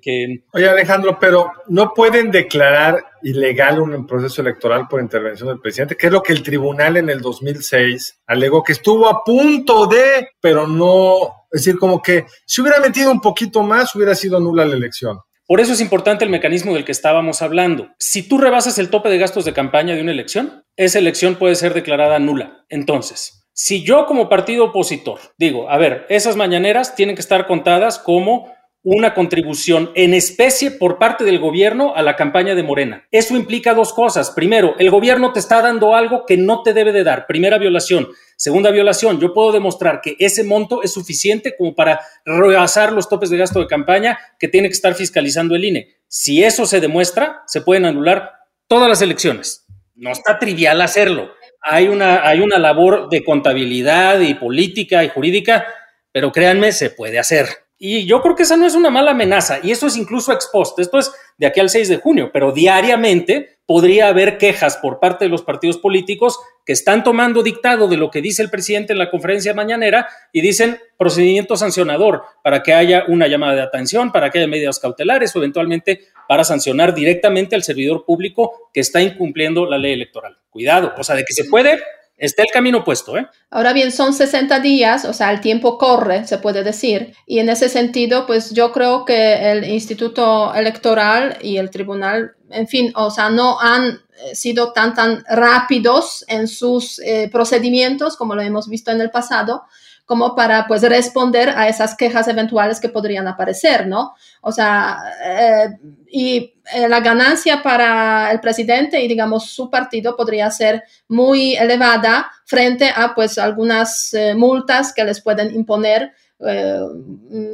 Oye, 0.52 0.68
Alejandro, 0.68 1.16
pero 1.20 1.52
no 1.68 1.94
pueden 1.94 2.30
declarar 2.30 3.04
ilegal 3.22 3.80
un 3.80 4.06
proceso 4.06 4.42
electoral 4.42 4.88
por 4.88 5.00
intervención 5.00 5.48
del 5.48 5.60
presidente, 5.60 5.96
que 5.96 6.08
es 6.08 6.12
lo 6.12 6.22
que 6.22 6.32
el 6.32 6.42
tribunal 6.42 6.96
en 6.96 7.08
el 7.08 7.20
2006 7.20 8.20
alegó 8.26 8.64
que 8.64 8.72
estuvo 8.72 9.08
a 9.08 9.22
punto 9.22 9.86
de, 9.86 10.30
pero 10.40 10.66
no, 10.66 11.46
es 11.52 11.64
decir, 11.64 11.78
como 11.78 12.02
que 12.02 12.26
si 12.44 12.60
hubiera 12.60 12.80
metido 12.80 13.12
un 13.12 13.20
poquito 13.20 13.62
más, 13.62 13.94
hubiera 13.94 14.14
sido 14.14 14.40
nula 14.40 14.64
la 14.64 14.74
elección. 14.74 15.20
Por 15.50 15.60
eso 15.60 15.72
es 15.72 15.80
importante 15.80 16.24
el 16.24 16.30
mecanismo 16.30 16.74
del 16.74 16.84
que 16.84 16.92
estábamos 16.92 17.42
hablando. 17.42 17.88
Si 17.98 18.22
tú 18.22 18.38
rebasas 18.38 18.78
el 18.78 18.88
tope 18.88 19.08
de 19.08 19.18
gastos 19.18 19.44
de 19.44 19.52
campaña 19.52 19.96
de 19.96 20.00
una 20.00 20.12
elección, 20.12 20.64
esa 20.76 21.00
elección 21.00 21.34
puede 21.34 21.56
ser 21.56 21.74
declarada 21.74 22.20
nula. 22.20 22.64
Entonces, 22.68 23.48
si 23.52 23.82
yo 23.82 24.06
como 24.06 24.28
partido 24.28 24.66
opositor 24.66 25.18
digo, 25.38 25.68
a 25.68 25.76
ver, 25.76 26.06
esas 26.08 26.36
mañaneras 26.36 26.94
tienen 26.94 27.16
que 27.16 27.20
estar 27.20 27.48
contadas 27.48 27.98
como 27.98 28.46
una 28.82 29.12
contribución 29.12 29.90
en 29.94 30.14
especie 30.14 30.70
por 30.70 30.98
parte 30.98 31.24
del 31.24 31.38
gobierno 31.38 31.94
a 31.94 32.02
la 32.02 32.16
campaña 32.16 32.54
de 32.54 32.62
Morena. 32.62 33.06
Eso 33.10 33.36
implica 33.36 33.74
dos 33.74 33.92
cosas. 33.92 34.30
Primero, 34.30 34.74
el 34.78 34.90
gobierno 34.90 35.32
te 35.32 35.38
está 35.38 35.60
dando 35.60 35.94
algo 35.94 36.24
que 36.24 36.38
no 36.38 36.62
te 36.62 36.72
debe 36.72 36.92
de 36.92 37.04
dar. 37.04 37.26
Primera 37.26 37.58
violación. 37.58 38.08
Segunda 38.36 38.70
violación, 38.70 39.20
yo 39.20 39.34
puedo 39.34 39.52
demostrar 39.52 40.00
que 40.00 40.16
ese 40.18 40.44
monto 40.44 40.82
es 40.82 40.94
suficiente 40.94 41.54
como 41.58 41.74
para 41.74 42.00
rebasar 42.24 42.92
los 42.92 43.08
topes 43.08 43.28
de 43.28 43.36
gasto 43.36 43.60
de 43.60 43.66
campaña 43.66 44.18
que 44.38 44.48
tiene 44.48 44.68
que 44.68 44.74
estar 44.74 44.94
fiscalizando 44.94 45.56
el 45.56 45.64
INE. 45.64 45.96
Si 46.08 46.42
eso 46.42 46.64
se 46.64 46.80
demuestra, 46.80 47.42
se 47.46 47.60
pueden 47.60 47.84
anular 47.84 48.32
todas 48.66 48.88
las 48.88 49.02
elecciones. 49.02 49.66
No 49.94 50.10
está 50.10 50.38
trivial 50.38 50.80
hacerlo. 50.80 51.30
Hay 51.60 51.88
una, 51.88 52.26
hay 52.26 52.40
una 52.40 52.58
labor 52.58 53.10
de 53.10 53.22
contabilidad 53.22 54.20
y 54.20 54.32
política 54.32 55.04
y 55.04 55.10
jurídica, 55.10 55.66
pero 56.10 56.32
créanme, 56.32 56.72
se 56.72 56.88
puede 56.88 57.18
hacer. 57.18 57.46
Y 57.82 58.04
yo 58.04 58.20
creo 58.20 58.36
que 58.36 58.42
esa 58.42 58.58
no 58.58 58.66
es 58.66 58.74
una 58.74 58.90
mala 58.90 59.12
amenaza, 59.12 59.58
y 59.62 59.70
eso 59.70 59.86
es 59.86 59.96
incluso 59.96 60.34
ex 60.34 60.50
post, 60.52 60.78
esto 60.78 60.98
es 60.98 61.10
de 61.38 61.46
aquí 61.46 61.60
al 61.60 61.70
6 61.70 61.88
de 61.88 61.96
junio, 61.96 62.30
pero 62.30 62.52
diariamente 62.52 63.56
podría 63.64 64.08
haber 64.08 64.36
quejas 64.36 64.76
por 64.76 65.00
parte 65.00 65.24
de 65.24 65.30
los 65.30 65.40
partidos 65.40 65.78
políticos 65.78 66.38
que 66.66 66.74
están 66.74 67.02
tomando 67.02 67.42
dictado 67.42 67.88
de 67.88 67.96
lo 67.96 68.10
que 68.10 68.20
dice 68.20 68.42
el 68.42 68.50
presidente 68.50 68.92
en 68.92 68.98
la 68.98 69.10
conferencia 69.10 69.54
mañanera 69.54 70.08
y 70.30 70.42
dicen 70.42 70.78
procedimiento 70.98 71.56
sancionador 71.56 72.24
para 72.44 72.62
que 72.62 72.74
haya 72.74 73.04
una 73.08 73.28
llamada 73.28 73.54
de 73.54 73.62
atención, 73.62 74.12
para 74.12 74.28
que 74.28 74.40
haya 74.40 74.46
medidas 74.46 74.78
cautelares 74.78 75.34
o 75.34 75.38
eventualmente 75.38 76.02
para 76.28 76.44
sancionar 76.44 76.92
directamente 76.92 77.56
al 77.56 77.62
servidor 77.62 78.04
público 78.04 78.68
que 78.74 78.80
está 78.80 79.00
incumpliendo 79.00 79.64
la 79.64 79.78
ley 79.78 79.94
electoral. 79.94 80.36
Cuidado, 80.50 80.92
o 80.98 81.02
sea, 81.02 81.16
de 81.16 81.24
que 81.24 81.32
se 81.32 81.44
puede, 81.44 81.80
está 82.20 82.42
el 82.42 82.50
camino 82.52 82.84
puesto. 82.84 83.16
¿eh? 83.16 83.26
Ahora 83.50 83.72
bien, 83.72 83.90
son 83.90 84.12
60 84.12 84.60
días, 84.60 85.04
o 85.04 85.12
sea, 85.12 85.32
el 85.32 85.40
tiempo 85.40 85.78
corre, 85.78 86.26
se 86.26 86.38
puede 86.38 86.62
decir. 86.62 87.14
Y 87.26 87.38
en 87.40 87.48
ese 87.48 87.68
sentido, 87.68 88.26
pues 88.26 88.52
yo 88.52 88.70
creo 88.70 89.04
que 89.04 89.50
el 89.50 89.64
Instituto 89.64 90.54
Electoral 90.54 91.38
y 91.42 91.56
el 91.56 91.70
Tribunal, 91.70 92.34
en 92.50 92.68
fin, 92.68 92.92
o 92.94 93.10
sea, 93.10 93.30
no 93.30 93.58
han 93.58 94.02
eh, 94.18 94.34
sido 94.34 94.72
tan, 94.72 94.94
tan 94.94 95.24
rápidos 95.28 96.24
en 96.28 96.46
sus 96.46 96.98
eh, 97.00 97.28
procedimientos 97.32 98.16
como 98.16 98.34
lo 98.34 98.42
hemos 98.42 98.68
visto 98.68 98.90
en 98.90 99.00
el 99.00 99.10
pasado 99.10 99.64
como 100.10 100.34
para 100.34 100.66
pues 100.66 100.82
responder 100.82 101.50
a 101.50 101.68
esas 101.68 101.94
quejas 101.94 102.26
eventuales 102.26 102.80
que 102.80 102.88
podrían 102.88 103.28
aparecer, 103.28 103.86
¿no? 103.86 104.16
O 104.40 104.50
sea, 104.50 104.98
eh, 105.24 105.68
y 106.08 106.52
eh, 106.74 106.88
la 106.88 106.98
ganancia 106.98 107.62
para 107.62 108.32
el 108.32 108.40
presidente 108.40 109.00
y 109.00 109.06
digamos 109.06 109.50
su 109.50 109.70
partido 109.70 110.16
podría 110.16 110.50
ser 110.50 110.82
muy 111.06 111.54
elevada 111.54 112.28
frente 112.44 112.90
a 112.92 113.14
pues 113.14 113.38
algunas 113.38 114.12
eh, 114.12 114.34
multas 114.34 114.92
que 114.92 115.04
les 115.04 115.20
pueden 115.20 115.54
imponer 115.54 116.12
eh, 116.42 116.80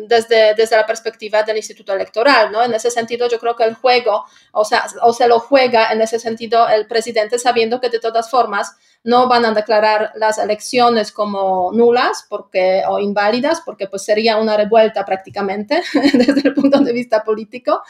desde, 0.08 0.54
desde 0.54 0.76
la 0.76 0.86
perspectiva 0.86 1.42
del 1.42 1.56
Instituto 1.56 1.92
Electoral, 1.92 2.52
¿no? 2.52 2.62
En 2.62 2.72
ese 2.72 2.88
sentido, 2.88 3.28
yo 3.28 3.40
creo 3.40 3.56
que 3.56 3.64
el 3.64 3.74
juego, 3.74 4.24
o 4.52 4.64
sea, 4.64 4.86
o 5.02 5.12
se 5.12 5.26
lo 5.26 5.40
juega 5.40 5.92
en 5.92 6.00
ese 6.02 6.20
sentido 6.20 6.68
el 6.68 6.86
presidente 6.86 7.36
sabiendo 7.36 7.80
que 7.80 7.90
de 7.90 7.98
todas 7.98 8.30
formas 8.30 8.76
no 9.06 9.28
van 9.28 9.44
a 9.44 9.52
declarar 9.52 10.10
las 10.16 10.36
elecciones 10.36 11.12
como 11.12 11.70
nulas 11.72 12.26
porque, 12.28 12.82
o 12.88 12.98
inválidas, 12.98 13.62
porque 13.64 13.86
pues 13.86 14.02
sería 14.02 14.36
una 14.36 14.56
revuelta 14.56 15.04
prácticamente 15.04 15.80
desde 16.12 16.48
el 16.48 16.54
punto 16.54 16.80
de 16.80 16.92
vista 16.92 17.22
político. 17.22 17.82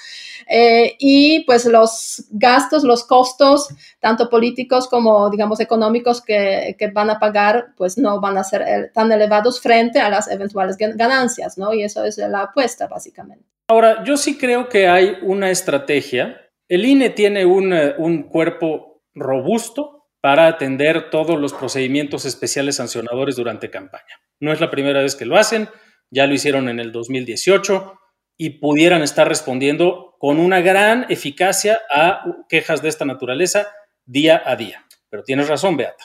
Eh, 0.47 0.95
y 0.99 1.43
pues 1.45 1.65
los 1.65 2.27
gastos, 2.31 2.85
los 2.85 3.05
costos, 3.05 3.69
tanto 3.99 4.29
políticos 4.29 4.89
como, 4.89 5.31
digamos, 5.31 5.59
económicos 5.61 6.21
que, 6.21 6.77
que 6.79 6.89
van 6.89 7.09
a 7.09 7.19
pagar, 7.19 7.69
pues 7.79 7.97
no 7.97 8.21
van 8.21 8.37
a 8.37 8.45
ser 8.45 8.93
tan 8.93 9.11
elevados 9.11 9.59
frente 9.59 9.99
a 9.99 10.11
las 10.11 10.31
eventuales 10.31 10.77
ganancias, 10.77 11.57
¿no? 11.57 11.73
Y 11.73 11.83
eso 11.83 12.05
es 12.05 12.19
la 12.19 12.43
apuesta, 12.43 12.89
básicamente. 12.89 13.47
Ahora, 13.69 14.05
yo 14.05 14.19
sí 14.19 14.37
creo 14.37 14.69
que 14.69 14.87
hay 14.87 15.17
una 15.23 15.51
estrategia. 15.51 16.43
El 16.69 16.85
INE 16.85 17.09
tiene 17.09 17.47
un, 17.47 17.73
un 17.97 18.25
cuerpo 18.25 19.01
robusto, 19.15 19.96
para 20.21 20.47
atender 20.47 21.11
todos 21.11 21.39
los 21.39 21.53
procedimientos 21.53 22.25
especiales 22.25 22.77
sancionadores 22.77 23.37
durante 23.37 23.71
campaña. 23.71 24.21
No 24.41 24.53
es 24.53 24.61
la 24.61 24.71
primera 24.71 25.03
vez 25.03 25.17
que 25.17 25.27
lo 25.27 25.37
hacen, 25.37 25.69
ya 26.11 26.27
lo 26.27 26.35
hicieron 26.35 26.69
en 26.69 26.81
el 26.81 26.93
2018 26.93 27.99
y 28.37 28.59
pudieran 28.59 29.03
estar 29.03 29.29
respondiendo 29.29 30.17
con 30.19 30.39
una 30.39 30.61
gran 30.61 31.07
eficacia 31.09 31.81
a 31.91 32.25
quejas 32.49 32.83
de 32.83 32.89
esta 32.89 33.05
naturaleza 33.05 33.69
día 34.05 34.43
a 34.45 34.57
día. 34.57 34.87
Pero 35.09 35.23
tienes 35.23 35.49
razón, 35.49 35.77
Beata. 35.77 36.05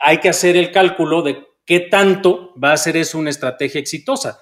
Hay 0.00 0.18
que 0.18 0.28
hacer 0.28 0.56
el 0.56 0.70
cálculo 0.70 1.22
de 1.22 1.44
qué 1.64 1.80
tanto 1.80 2.52
va 2.62 2.72
a 2.72 2.76
ser 2.76 2.96
eso 2.96 3.18
una 3.18 3.30
estrategia 3.30 3.80
exitosa. 3.80 4.40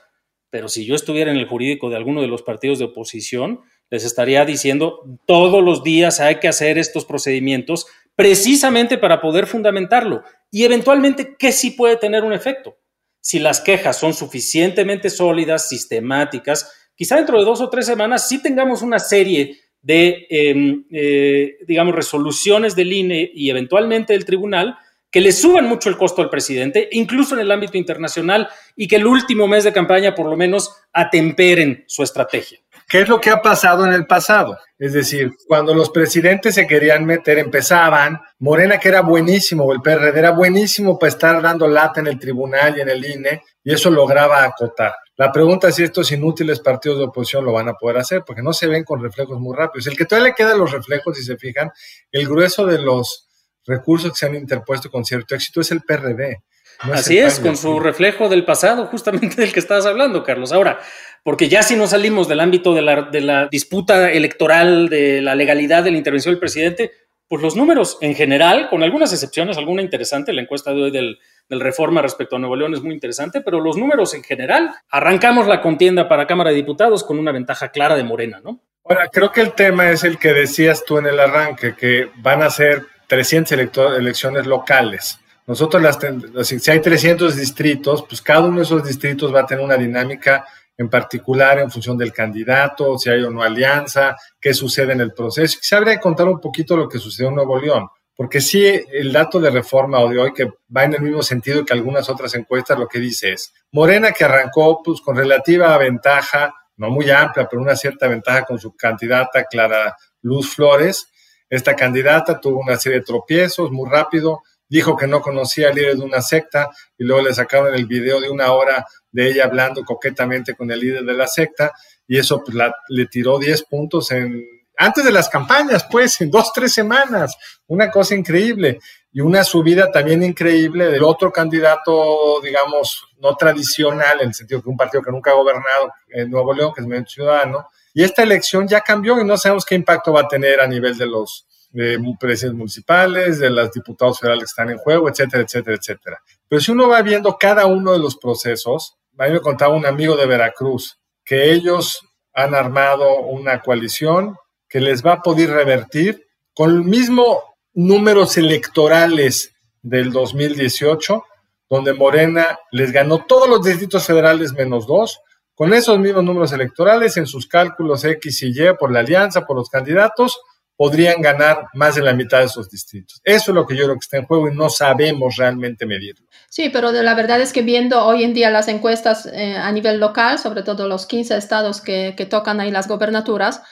Pero 0.50 0.68
si 0.68 0.84
yo 0.84 0.94
estuviera 0.94 1.30
en 1.30 1.38
el 1.38 1.48
jurídico 1.48 1.88
de 1.88 1.96
alguno 1.96 2.20
de 2.20 2.28
los 2.28 2.42
partidos 2.42 2.78
de 2.78 2.86
oposición, 2.86 3.60
les 3.90 4.04
estaría 4.04 4.44
diciendo 4.44 5.02
todos 5.26 5.62
los 5.62 5.82
días 5.82 6.20
hay 6.20 6.36
que 6.36 6.48
hacer 6.48 6.78
estos 6.78 7.04
procedimientos 7.04 7.86
precisamente 8.14 8.98
para 8.98 9.20
poder 9.20 9.46
fundamentarlo 9.46 10.22
y 10.50 10.64
eventualmente 10.64 11.36
que 11.38 11.52
sí 11.52 11.70
puede 11.70 11.96
tener 11.96 12.24
un 12.24 12.32
efecto. 12.32 12.78
Si 13.20 13.38
las 13.38 13.60
quejas 13.60 13.98
son 13.98 14.14
suficientemente 14.14 15.08
sólidas, 15.08 15.68
sistemáticas, 15.68 16.72
quizá 16.94 17.16
dentro 17.16 17.38
de 17.38 17.44
dos 17.44 17.60
o 17.60 17.70
tres 17.70 17.86
semanas 17.86 18.28
sí 18.28 18.42
tengamos 18.42 18.82
una 18.82 18.98
serie 18.98 19.56
de, 19.80 20.26
em, 20.30 20.84
eh, 20.90 21.56
digamos, 21.66 21.94
resoluciones 21.94 22.76
del 22.76 22.92
INE 22.92 23.30
y 23.34 23.50
eventualmente 23.50 24.12
del 24.12 24.24
tribunal 24.24 24.76
que 25.10 25.20
le 25.20 25.30
suban 25.30 25.68
mucho 25.68 25.90
el 25.90 25.98
costo 25.98 26.22
al 26.22 26.30
presidente, 26.30 26.88
incluso 26.92 27.34
en 27.34 27.42
el 27.42 27.50
ámbito 27.52 27.76
internacional, 27.76 28.48
y 28.74 28.88
que 28.88 28.96
el 28.96 29.06
último 29.06 29.46
mes 29.46 29.62
de 29.62 29.72
campaña 29.72 30.14
por 30.14 30.26
lo 30.26 30.38
menos 30.38 30.74
atemperen 30.90 31.84
su 31.86 32.02
estrategia. 32.02 32.61
¿Qué 32.92 33.00
es 33.00 33.08
lo 33.08 33.22
que 33.22 33.30
ha 33.30 33.40
pasado 33.40 33.86
en 33.86 33.94
el 33.94 34.06
pasado? 34.06 34.58
Es 34.78 34.92
decir, 34.92 35.32
cuando 35.48 35.72
los 35.72 35.88
presidentes 35.88 36.54
se 36.54 36.66
querían 36.66 37.06
meter, 37.06 37.38
empezaban, 37.38 38.20
Morena 38.38 38.76
que 38.76 38.90
era 38.90 39.00
buenísimo, 39.00 39.72
el 39.72 39.80
PRD 39.80 40.18
era 40.18 40.32
buenísimo 40.32 40.98
para 40.98 41.08
estar 41.08 41.40
dando 41.40 41.66
lata 41.66 42.00
en 42.00 42.08
el 42.08 42.18
tribunal 42.18 42.76
y 42.76 42.82
en 42.82 42.90
el 42.90 43.02
INE, 43.02 43.44
y 43.64 43.72
eso 43.72 43.88
lograba 43.88 44.44
acotar. 44.44 44.92
La 45.16 45.32
pregunta 45.32 45.68
es 45.68 45.76
si 45.76 45.84
estos 45.84 46.12
inútiles 46.12 46.60
partidos 46.60 46.98
de 46.98 47.04
oposición 47.04 47.46
lo 47.46 47.54
van 47.54 47.70
a 47.70 47.72
poder 47.72 47.96
hacer, 47.96 48.24
porque 48.26 48.42
no 48.42 48.52
se 48.52 48.66
ven 48.66 48.84
con 48.84 49.02
reflejos 49.02 49.40
muy 49.40 49.56
rápidos. 49.56 49.86
El 49.86 49.96
que 49.96 50.04
todavía 50.04 50.28
le 50.28 50.34
quedan 50.34 50.58
los 50.58 50.70
reflejos, 50.70 51.16
si 51.16 51.24
se 51.24 51.38
fijan, 51.38 51.70
el 52.10 52.28
grueso 52.28 52.66
de 52.66 52.76
los 52.76 53.26
recursos 53.64 54.12
que 54.12 54.18
se 54.18 54.26
han 54.26 54.34
interpuesto 54.34 54.90
con 54.90 55.06
cierto 55.06 55.34
éxito 55.34 55.62
es 55.62 55.70
el 55.70 55.80
PRD. 55.80 56.42
Así 56.80 57.18
es, 57.18 57.38
con 57.38 57.56
su 57.56 57.78
reflejo 57.78 58.28
del 58.28 58.44
pasado, 58.44 58.86
justamente 58.86 59.36
del 59.36 59.52
que 59.52 59.60
estabas 59.60 59.86
hablando, 59.86 60.24
Carlos. 60.24 60.52
Ahora, 60.52 60.80
porque 61.22 61.48
ya 61.48 61.62
si 61.62 61.76
no 61.76 61.86
salimos 61.86 62.28
del 62.28 62.40
ámbito 62.40 62.74
de 62.74 62.82
la, 62.82 63.48
disputa 63.50 64.10
electoral, 64.10 64.88
de 64.88 65.22
la 65.22 65.34
legalidad 65.34 65.84
de 65.84 65.92
la 65.92 65.98
intervención 65.98 66.32
del 66.32 66.40
presidente, 66.40 66.92
pues 67.28 67.40
los 67.40 67.56
números 67.56 67.98
en 68.00 68.14
general, 68.14 68.68
con 68.68 68.82
algunas 68.82 69.12
excepciones, 69.12 69.56
alguna 69.56 69.82
interesante, 69.82 70.32
la 70.32 70.42
encuesta 70.42 70.72
de 70.72 70.82
hoy 70.82 70.90
del, 70.90 71.18
del, 71.48 71.60
Reforma 71.60 72.02
respecto 72.02 72.36
a 72.36 72.38
Nuevo 72.38 72.56
León 72.56 72.74
es 72.74 72.82
muy 72.82 72.92
interesante, 72.92 73.40
pero 73.40 73.60
los 73.60 73.76
números 73.76 74.12
en 74.14 74.22
general, 74.22 74.74
arrancamos 74.90 75.46
la 75.46 75.62
contienda 75.62 76.08
para 76.08 76.26
Cámara 76.26 76.50
de 76.50 76.56
Diputados 76.56 77.04
con 77.04 77.18
una 77.18 77.32
ventaja 77.32 77.70
clara 77.70 77.96
de 77.96 78.04
Morena, 78.04 78.40
¿no? 78.44 78.60
Ahora, 78.84 79.08
creo 79.08 79.30
que 79.30 79.40
el 79.40 79.52
tema 79.52 79.90
es 79.90 80.02
el 80.02 80.18
que 80.18 80.32
decías 80.32 80.84
tú 80.84 80.98
en 80.98 81.06
el 81.06 81.20
arranque, 81.20 81.74
que 81.74 82.10
van 82.16 82.42
a 82.42 82.50
ser 82.50 82.82
300 83.06 83.58
elecciones 83.96 84.46
locales. 84.46 85.18
Nosotros, 85.46 85.82
las, 85.82 85.98
si 86.46 86.70
hay 86.70 86.80
300 86.80 87.36
distritos, 87.36 88.04
pues 88.08 88.20
cada 88.20 88.40
uno 88.40 88.58
de 88.58 88.62
esos 88.64 88.84
distritos 88.84 89.34
va 89.34 89.40
a 89.40 89.46
tener 89.46 89.64
una 89.64 89.76
dinámica 89.76 90.44
en 90.82 90.90
particular 90.90 91.58
en 91.58 91.70
función 91.70 91.96
del 91.96 92.12
candidato, 92.12 92.98
si 92.98 93.08
hay 93.08 93.22
o 93.22 93.30
no 93.30 93.42
alianza, 93.42 94.16
qué 94.40 94.52
sucede 94.52 94.92
en 94.92 95.00
el 95.00 95.12
proceso. 95.14 95.58
Quizá 95.60 95.78
habría 95.78 95.94
que 95.94 96.00
contar 96.00 96.28
un 96.28 96.40
poquito 96.40 96.76
lo 96.76 96.88
que 96.88 96.98
sucedió 96.98 97.30
en 97.30 97.36
Nuevo 97.36 97.58
León, 97.58 97.88
porque 98.14 98.40
sí, 98.40 98.66
el 98.66 99.12
dato 99.12 99.40
de 99.40 99.50
reforma 99.50 100.00
o 100.00 100.08
de 100.08 100.18
hoy, 100.18 100.32
que 100.32 100.50
va 100.76 100.84
en 100.84 100.94
el 100.94 101.00
mismo 101.00 101.22
sentido 101.22 101.64
que 101.64 101.72
algunas 101.72 102.08
otras 102.10 102.34
encuestas, 102.34 102.78
lo 102.78 102.88
que 102.88 102.98
dice 102.98 103.32
es, 103.32 103.52
Morena 103.70 104.12
que 104.12 104.24
arrancó 104.24 104.82
pues, 104.82 105.00
con 105.00 105.16
relativa 105.16 105.76
ventaja, 105.78 106.52
no 106.76 106.90
muy 106.90 107.10
amplia, 107.10 107.48
pero 107.48 107.62
una 107.62 107.76
cierta 107.76 108.08
ventaja 108.08 108.44
con 108.44 108.58
su 108.58 108.74
candidata 108.76 109.44
Clara 109.44 109.96
Luz 110.20 110.54
Flores, 110.54 111.06
esta 111.48 111.76
candidata 111.76 112.40
tuvo 112.40 112.60
una 112.60 112.76
serie 112.76 113.00
de 113.00 113.04
tropiezos 113.04 113.70
muy 113.70 113.88
rápido, 113.88 114.42
dijo 114.72 114.96
que 114.96 115.06
no 115.06 115.20
conocía 115.20 115.68
al 115.68 115.74
líder 115.74 115.96
de 115.96 116.02
una 116.02 116.22
secta 116.22 116.70
y 116.96 117.04
luego 117.04 117.22
le 117.28 117.34
sacaron 117.34 117.74
el 117.74 117.84
video 117.84 118.22
de 118.22 118.30
una 118.30 118.52
hora 118.52 118.86
de 119.10 119.28
ella 119.28 119.44
hablando 119.44 119.84
coquetamente 119.84 120.54
con 120.54 120.70
el 120.70 120.80
líder 120.80 121.04
de 121.04 121.12
la 121.12 121.26
secta 121.26 121.72
y 122.08 122.16
eso 122.16 122.42
pues, 122.42 122.56
le 122.88 123.06
tiró 123.06 123.38
10 123.38 123.64
puntos 123.64 124.10
en 124.12 124.42
antes 124.78 125.04
de 125.04 125.12
las 125.12 125.28
campañas, 125.28 125.86
pues, 125.88 126.18
en 126.22 126.30
dos, 126.30 126.50
tres 126.54 126.72
semanas. 126.72 127.36
Una 127.66 127.90
cosa 127.90 128.14
increíble. 128.14 128.80
Y 129.12 129.20
una 129.20 129.44
subida 129.44 129.92
también 129.92 130.22
increíble 130.22 130.86
del 130.86 131.04
otro 131.04 131.30
candidato, 131.30 132.40
digamos, 132.42 133.04
no 133.18 133.36
tradicional, 133.36 134.22
en 134.22 134.28
el 134.28 134.34
sentido 134.34 134.62
que 134.62 134.70
un 134.70 134.76
partido 134.76 135.02
que 135.02 135.12
nunca 135.12 135.32
ha 135.32 135.34
gobernado 135.34 135.92
en 136.08 136.30
Nuevo 136.30 136.54
León, 136.54 136.72
que 136.74 136.80
es 136.80 136.86
medio 136.86 137.04
ciudadano. 137.06 137.68
Y 137.92 138.02
esta 138.02 138.22
elección 138.22 138.66
ya 138.66 138.80
cambió 138.80 139.20
y 139.20 139.24
no 139.24 139.36
sabemos 139.36 139.66
qué 139.66 139.74
impacto 139.74 140.14
va 140.14 140.22
a 140.22 140.28
tener 140.28 140.60
a 140.60 140.66
nivel 140.66 140.96
de 140.96 141.06
los 141.06 141.46
de 141.72 141.98
presidentes 142.20 142.58
municipales, 142.58 143.38
de 143.38 143.50
los 143.50 143.72
diputados 143.72 144.20
federales 144.20 144.44
que 144.44 144.50
están 144.50 144.70
en 144.70 144.78
juego, 144.78 145.08
etcétera, 145.08 145.42
etcétera, 145.42 145.76
etcétera. 145.76 146.22
Pero 146.48 146.60
si 146.60 146.70
uno 146.70 146.88
va 146.88 147.00
viendo 147.02 147.36
cada 147.38 147.66
uno 147.66 147.92
de 147.92 147.98
los 147.98 148.16
procesos, 148.16 148.98
a 149.18 149.24
mí 149.26 149.32
me 149.32 149.40
contaba 149.40 149.74
un 149.74 149.86
amigo 149.86 150.16
de 150.16 150.26
Veracruz 150.26 150.98
que 151.24 151.52
ellos 151.52 152.00
han 152.34 152.54
armado 152.54 153.20
una 153.20 153.60
coalición 153.60 154.36
que 154.68 154.80
les 154.80 155.04
va 155.04 155.14
a 155.14 155.22
poder 155.22 155.50
revertir 155.50 156.26
con 156.54 156.70
el 156.70 156.82
mismo 156.82 157.42
números 157.74 158.36
electorales 158.36 159.54
del 159.82 160.12
2018, 160.12 161.24
donde 161.68 161.94
Morena 161.94 162.58
les 162.70 162.92
ganó 162.92 163.24
todos 163.24 163.48
los 163.48 163.64
distritos 163.64 164.06
federales 164.06 164.52
menos 164.52 164.86
dos, 164.86 165.20
con 165.54 165.72
esos 165.74 165.98
mismos 165.98 166.24
números 166.24 166.52
electorales 166.52 167.16
en 167.16 167.26
sus 167.26 167.46
cálculos 167.46 168.04
X 168.04 168.42
y 168.42 168.48
Y 168.48 168.74
por 168.78 168.92
la 168.92 169.00
alianza, 169.00 169.46
por 169.46 169.56
los 169.56 169.68
candidatos, 169.68 170.38
podrían 170.82 171.22
ganar 171.22 171.68
más 171.74 171.94
de 171.94 172.02
la 172.02 172.12
mitad 172.12 172.40
de 172.40 172.46
esos 172.46 172.68
distritos. 172.68 173.20
Eso 173.22 173.52
es 173.52 173.54
lo 173.54 173.64
que 173.68 173.76
yo 173.76 173.84
creo 173.84 173.94
que 173.94 174.00
está 174.02 174.16
en 174.16 174.26
juego 174.26 174.48
y 174.48 174.56
no 174.56 174.68
sabemos 174.68 175.36
realmente 175.36 175.86
medirlo. 175.86 176.26
Sí, 176.48 176.70
pero 176.70 176.90
la 176.90 177.14
verdad 177.14 177.40
es 177.40 177.52
que 177.52 177.62
viendo 177.62 178.04
hoy 178.04 178.24
en 178.24 178.34
día 178.34 178.50
las 178.50 178.66
encuestas 178.66 179.26
eh, 179.26 179.54
a 179.56 179.70
nivel 179.70 180.00
local, 180.00 180.40
sobre 180.40 180.64
todo 180.64 180.88
los 180.88 181.06
15 181.06 181.36
estados 181.36 181.80
que, 181.80 182.14
que, 182.16 182.26
tocan 182.26 182.58
ahí 182.58 182.72
las 182.72 182.88
gobernaturas, 182.88 183.62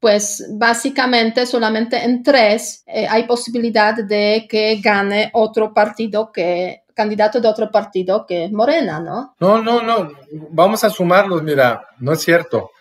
pues 0.00 0.44
básicamente 0.58 1.46
solamente 1.46 2.02
en 2.02 2.24
tres 2.24 2.82
eh, 2.88 3.06
hay 3.08 3.28
posibilidad 3.28 3.94
de 3.94 4.48
que 4.50 4.80
gane 4.82 5.30
otro 5.34 5.72
partido 5.72 6.32
que 6.32 6.82
candidato 6.92 7.40
de 7.40 7.46
otro 7.46 7.70
partido 7.70 8.26
que 8.26 8.48
Morena, 8.50 8.98
¿no? 8.98 9.36
No, 9.38 9.62
no, 9.62 9.82
no. 9.82 10.10
Vamos 10.50 10.82
a 10.82 10.90
sumarlos. 10.90 11.44
Mira, 11.44 11.86
no 12.00 12.14
es 12.14 12.22
cierto. 12.22 12.72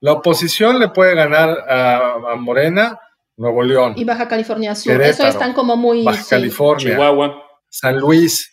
La 0.00 0.12
oposición 0.12 0.78
le 0.78 0.88
puede 0.88 1.14
ganar 1.14 1.58
a 1.68 2.36
Morena 2.38 2.98
Nuevo 3.36 3.62
León. 3.62 3.94
Y 3.96 4.04
Baja 4.04 4.28
California 4.28 4.74
Sur. 4.74 5.00
Eso 5.02 5.26
están 5.26 5.52
como 5.52 5.76
muy. 5.76 6.04
Baja 6.04 6.24
California. 6.28 6.92
Chihuahua. 6.92 7.42
San 7.68 7.98
Luis. 7.98 8.52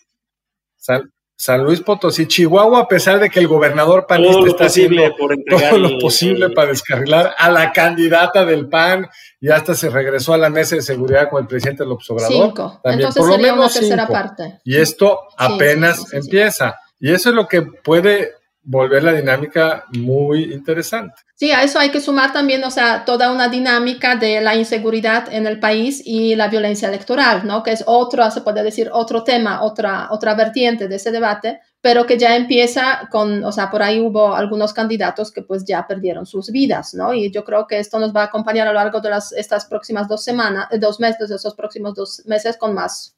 San, 0.77 1.63
Luis 1.63 1.81
Potosí. 1.81 2.27
Chihuahua, 2.27 2.81
a 2.81 2.87
pesar 2.87 3.19
de 3.19 3.29
que 3.29 3.39
el 3.39 3.47
gobernador 3.47 4.05
panista 4.07 4.47
está 4.47 4.65
haciendo 4.65 5.03
todo 5.47 5.77
lo 5.77 5.99
posible 5.99 6.49
para 6.49 6.69
descarrilar 6.69 7.33
a 7.37 7.51
la 7.51 7.71
candidata 7.71 8.45
del 8.45 8.67
PAN 8.67 9.07
y 9.39 9.49
hasta 9.49 9.75
se 9.75 9.89
regresó 9.89 10.33
a 10.33 10.37
la 10.37 10.49
mesa 10.49 10.75
de 10.75 10.81
seguridad 10.81 11.29
con 11.29 11.41
el 11.41 11.47
presidente 11.47 11.85
López 11.85 12.09
Obrador. 12.09 12.31
Cinco. 12.31 12.81
Entonces 12.83 13.15
por 13.15 13.31
sería 13.31 13.47
lo 13.47 13.55
menos 13.55 13.71
una 13.71 13.79
tercera 13.79 14.07
parte. 14.07 14.59
Y 14.63 14.77
esto 14.77 15.19
apenas 15.37 16.11
empieza. 16.13 16.79
Y 16.99 17.11
eso 17.11 17.29
es 17.29 17.35
lo 17.35 17.47
que 17.47 17.61
puede 17.61 18.33
volver 18.63 19.03
la 19.03 19.13
dinámica 19.13 19.85
muy 19.97 20.53
interesante. 20.53 21.15
Sí, 21.35 21.51
a 21.51 21.63
eso 21.63 21.79
hay 21.79 21.89
que 21.89 21.99
sumar 21.99 22.31
también, 22.31 22.63
o 22.63 22.69
sea, 22.69 23.03
toda 23.03 23.31
una 23.31 23.49
dinámica 23.49 24.15
de 24.15 24.41
la 24.41 24.55
inseguridad 24.55 25.33
en 25.33 25.47
el 25.47 25.59
país 25.59 26.01
y 26.05 26.35
la 26.35 26.47
violencia 26.47 26.87
electoral, 26.87 27.47
¿no? 27.47 27.63
Que 27.63 27.71
es 27.71 27.83
otro, 27.87 28.29
se 28.29 28.41
puede 28.41 28.61
decir, 28.61 28.89
otro 28.93 29.23
tema, 29.23 29.63
otra, 29.63 30.09
otra 30.11 30.35
vertiente 30.35 30.87
de 30.87 30.95
ese 30.97 31.11
debate, 31.11 31.59
pero 31.81 32.05
que 32.05 32.19
ya 32.19 32.35
empieza 32.35 33.07
con, 33.09 33.43
o 33.43 33.51
sea, 33.51 33.71
por 33.71 33.81
ahí 33.81 33.99
hubo 33.99 34.35
algunos 34.35 34.73
candidatos 34.73 35.31
que 35.31 35.41
pues 35.41 35.65
ya 35.65 35.87
perdieron 35.87 36.27
sus 36.27 36.51
vidas, 36.51 36.93
¿no? 36.93 37.13
Y 37.15 37.31
yo 37.31 37.43
creo 37.43 37.65
que 37.65 37.79
esto 37.79 37.99
nos 37.99 38.15
va 38.15 38.21
a 38.21 38.25
acompañar 38.25 38.67
a 38.67 38.71
lo 38.71 38.77
largo 38.77 39.01
de 39.01 39.09
las, 39.09 39.31
estas 39.31 39.65
próximas 39.65 40.07
dos 40.07 40.23
semanas, 40.23 40.67
dos 40.79 40.99
meses, 40.99 41.29
de 41.29 41.35
esos 41.35 41.55
próximos 41.55 41.95
dos 41.95 42.21
meses 42.25 42.57
con 42.57 42.75
más 42.75 43.15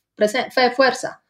fuerza. 0.75 1.22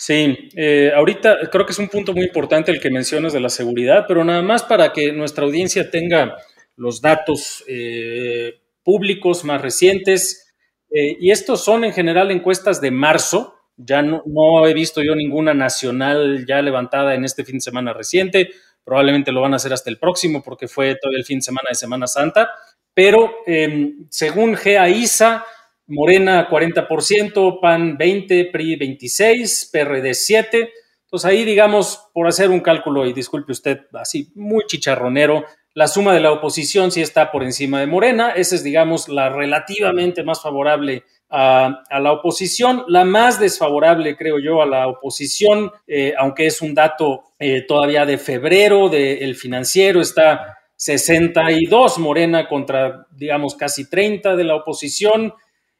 Sí, 0.00 0.48
eh, 0.54 0.92
ahorita 0.94 1.50
creo 1.50 1.66
que 1.66 1.72
es 1.72 1.78
un 1.80 1.88
punto 1.88 2.12
muy 2.12 2.22
importante 2.22 2.70
el 2.70 2.80
que 2.80 2.88
mencionas 2.88 3.32
de 3.32 3.40
la 3.40 3.48
seguridad, 3.48 4.04
pero 4.06 4.24
nada 4.24 4.42
más 4.42 4.62
para 4.62 4.92
que 4.92 5.10
nuestra 5.10 5.44
audiencia 5.44 5.90
tenga 5.90 6.36
los 6.76 7.00
datos 7.00 7.64
eh, 7.66 8.60
públicos 8.84 9.42
más 9.42 9.60
recientes. 9.60 10.54
Eh, 10.88 11.16
y 11.18 11.32
estos 11.32 11.64
son 11.64 11.84
en 11.84 11.92
general 11.92 12.30
encuestas 12.30 12.80
de 12.80 12.92
marzo. 12.92 13.56
Ya 13.76 14.00
no, 14.00 14.22
he 14.68 14.72
visto 14.72 15.02
yo 15.02 15.16
ninguna 15.16 15.52
nacional 15.52 16.46
ya 16.46 16.62
levantada 16.62 17.16
en 17.16 17.24
este 17.24 17.44
fin 17.44 17.56
de 17.56 17.62
semana 17.62 17.92
reciente. 17.92 18.50
Probablemente 18.84 19.32
lo 19.32 19.40
van 19.40 19.54
a 19.54 19.56
hacer 19.56 19.72
hasta 19.72 19.90
el 19.90 19.98
próximo 19.98 20.44
porque 20.44 20.68
fue 20.68 20.94
todo 20.94 21.12
el 21.16 21.24
fin 21.24 21.38
de 21.38 21.42
semana 21.42 21.70
de 21.70 21.74
Semana 21.74 22.06
Santa. 22.06 22.48
Pero 22.94 23.38
em, 23.46 24.06
según 24.10 24.52
GAISA, 24.52 25.44
Morena 25.88 26.48
40%, 26.48 27.60
PAN 27.60 27.96
20, 27.96 28.44
PRI 28.46 28.76
26, 28.76 29.70
PRD 29.72 30.14
7. 30.14 30.70
Entonces 31.04 31.30
ahí, 31.30 31.44
digamos, 31.44 32.10
por 32.12 32.28
hacer 32.28 32.50
un 32.50 32.60
cálculo, 32.60 33.06
y 33.06 33.12
disculpe 33.12 33.52
usted, 33.52 33.80
así 33.94 34.30
muy 34.34 34.64
chicharronero, 34.66 35.44
la 35.74 35.86
suma 35.86 36.12
de 36.12 36.20
la 36.20 36.32
oposición 36.32 36.90
sí 36.90 37.00
está 37.00 37.30
por 37.30 37.44
encima 37.44 37.80
de 37.80 37.86
Morena. 37.86 38.30
Esa 38.30 38.56
es, 38.56 38.64
digamos, 38.64 39.08
la 39.08 39.28
relativamente 39.28 40.24
más 40.24 40.42
favorable 40.42 41.04
a, 41.30 41.84
la 42.00 42.12
oposición. 42.12 42.84
La 42.88 43.04
más 43.04 43.38
desfavorable, 43.38 44.16
creo 44.16 44.38
yo, 44.38 44.60
a 44.60 44.66
la 44.66 44.88
oposición, 44.88 45.70
eh, 45.86 46.14
aunque 46.18 46.46
es 46.46 46.62
un 46.62 46.74
dato 46.74 47.22
eh, 47.38 47.62
todavía 47.62 48.04
de 48.04 48.18
febrero 48.18 48.88
del 48.88 49.36
financiero, 49.36 50.00
está 50.00 50.58
62 50.76 51.98
Morena 51.98 52.48
contra, 52.48 53.06
digamos, 53.10 53.54
casi 53.54 53.88
30 53.88 54.36
de 54.36 54.44
la 54.44 54.56
oposición. 54.56 55.32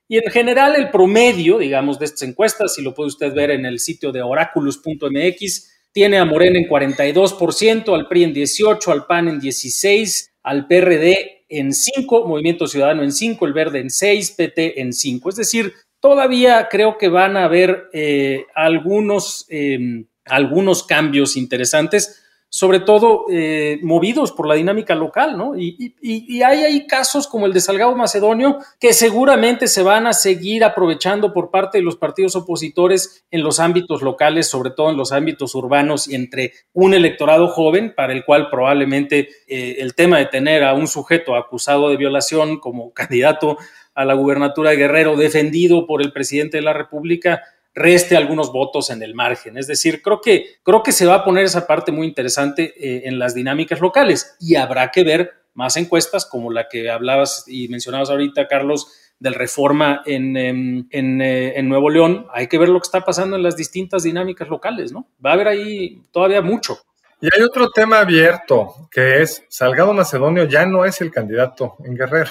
Y 0.08 0.16
en 0.16 0.30
general 0.30 0.74
el 0.74 0.90
promedio, 0.90 1.58
digamos, 1.58 1.98
de 1.98 2.06
estas 2.06 2.22
encuestas, 2.22 2.74
si 2.74 2.82
lo 2.82 2.94
puede 2.94 3.08
usted 3.08 3.34
ver 3.34 3.50
en 3.50 3.66
el 3.66 3.78
sitio 3.78 4.10
de 4.10 4.22
oraculus.mx, 4.22 5.70
tiene 5.92 6.18
a 6.18 6.24
Morena 6.24 6.58
en 6.58 6.66
42%, 6.66 7.94
al 7.94 8.08
PRI 8.08 8.24
en 8.24 8.34
18%, 8.34 8.90
al 8.90 9.06
PAN 9.06 9.28
en 9.28 9.40
16%, 9.40 10.30
al 10.42 10.66
PRD 10.66 11.44
en 11.50 11.72
5%, 11.72 12.26
Movimiento 12.26 12.66
Ciudadano 12.66 13.02
en 13.02 13.10
5%, 13.10 13.46
el 13.46 13.52
Verde 13.52 13.80
en 13.80 13.88
6%, 13.88 14.36
PT 14.36 14.80
en 14.80 14.92
5%. 14.92 15.28
Es 15.28 15.36
decir, 15.36 15.74
todavía 16.00 16.68
creo 16.70 16.96
que 16.96 17.08
van 17.08 17.36
a 17.36 17.44
haber 17.44 17.90
eh, 17.92 18.46
algunos, 18.54 19.46
eh, 19.50 20.04
algunos 20.24 20.84
cambios 20.84 21.36
interesantes 21.36 22.24
sobre 22.50 22.80
todo 22.80 23.26
eh, 23.30 23.78
movidos 23.82 24.32
por 24.32 24.48
la 24.48 24.54
dinámica 24.54 24.94
local, 24.94 25.36
¿no? 25.36 25.56
Y, 25.56 25.94
hay 26.42 26.62
ahí 26.62 26.86
casos 26.86 27.26
como 27.26 27.46
el 27.46 27.52
de 27.52 27.60
Salgado 27.60 27.94
Macedonio 27.94 28.58
que 28.80 28.92
seguramente 28.92 29.66
se 29.66 29.82
van 29.82 30.06
a 30.06 30.12
seguir 30.12 30.64
aprovechando 30.64 31.34
por 31.34 31.50
parte 31.50 31.78
de 31.78 31.84
los 31.84 31.96
partidos 31.96 32.36
opositores 32.36 33.26
en 33.30 33.42
los 33.42 33.60
ámbitos 33.60 34.02
locales, 34.02 34.48
sobre 34.48 34.70
todo 34.70 34.90
en 34.90 34.96
los 34.96 35.12
ámbitos 35.12 35.54
urbanos 35.54 36.08
y 36.08 36.14
entre 36.14 36.52
un 36.72 36.94
electorado 36.94 37.48
joven 37.48 37.92
para 37.94 38.12
el 38.12 38.24
cual 38.24 38.48
probablemente 38.50 39.28
eh, 39.46 39.76
el 39.80 39.94
tema 39.94 40.18
de 40.18 40.26
tener 40.26 40.64
a 40.64 40.74
un 40.74 40.86
sujeto 40.86 41.36
acusado 41.36 41.90
de 41.90 41.96
violación 41.96 42.60
como 42.60 42.92
candidato 42.94 43.58
a 43.94 44.04
la 44.04 44.14
gubernatura 44.14 44.70
de 44.70 44.76
Guerrero 44.76 45.16
defendido 45.16 45.86
por 45.86 46.00
el 46.00 46.12
presidente 46.12 46.58
de 46.58 46.62
la 46.62 46.72
República 46.72 47.42
reste 47.78 48.16
algunos 48.16 48.52
votos 48.52 48.90
en 48.90 49.02
el 49.02 49.14
margen. 49.14 49.56
Es 49.56 49.66
decir, 49.66 50.02
creo 50.02 50.20
que, 50.20 50.56
creo 50.62 50.82
que 50.82 50.92
se 50.92 51.06
va 51.06 51.14
a 51.14 51.24
poner 51.24 51.44
esa 51.44 51.66
parte 51.66 51.92
muy 51.92 52.06
interesante 52.06 52.74
eh, 52.76 53.02
en 53.04 53.18
las 53.18 53.34
dinámicas 53.34 53.80
locales 53.80 54.36
y 54.40 54.56
habrá 54.56 54.90
que 54.90 55.04
ver 55.04 55.32
más 55.54 55.76
encuestas 55.76 56.26
como 56.26 56.52
la 56.52 56.68
que 56.68 56.90
hablabas 56.90 57.44
y 57.46 57.68
mencionabas 57.68 58.10
ahorita, 58.10 58.46
Carlos, 58.46 58.92
del 59.18 59.34
reforma 59.34 60.02
en, 60.06 60.36
em, 60.36 60.88
eh, 60.90 61.52
en, 61.56 61.68
Nuevo 61.68 61.90
León. 61.90 62.26
Hay 62.32 62.46
que 62.46 62.58
ver 62.58 62.68
lo 62.68 62.78
que 62.78 62.86
está 62.86 63.00
pasando 63.00 63.36
en 63.36 63.42
las 63.42 63.56
distintas 63.56 64.04
dinámicas 64.04 64.48
locales, 64.48 64.92
¿no? 64.92 65.08
Va 65.24 65.30
a 65.30 65.32
haber 65.34 65.48
ahí 65.48 66.02
todavía 66.12 66.42
mucho. 66.42 66.78
Y 67.20 67.26
hay 67.34 67.42
otro 67.42 67.70
tema 67.70 67.98
abierto, 67.98 68.88
que 68.90 69.22
es 69.22 69.44
Salgado 69.48 69.92
Macedonio 69.92 70.44
ya 70.44 70.64
no 70.66 70.84
es 70.84 71.00
el 71.00 71.10
candidato 71.10 71.74
en 71.84 71.96
Guerrero. 71.96 72.30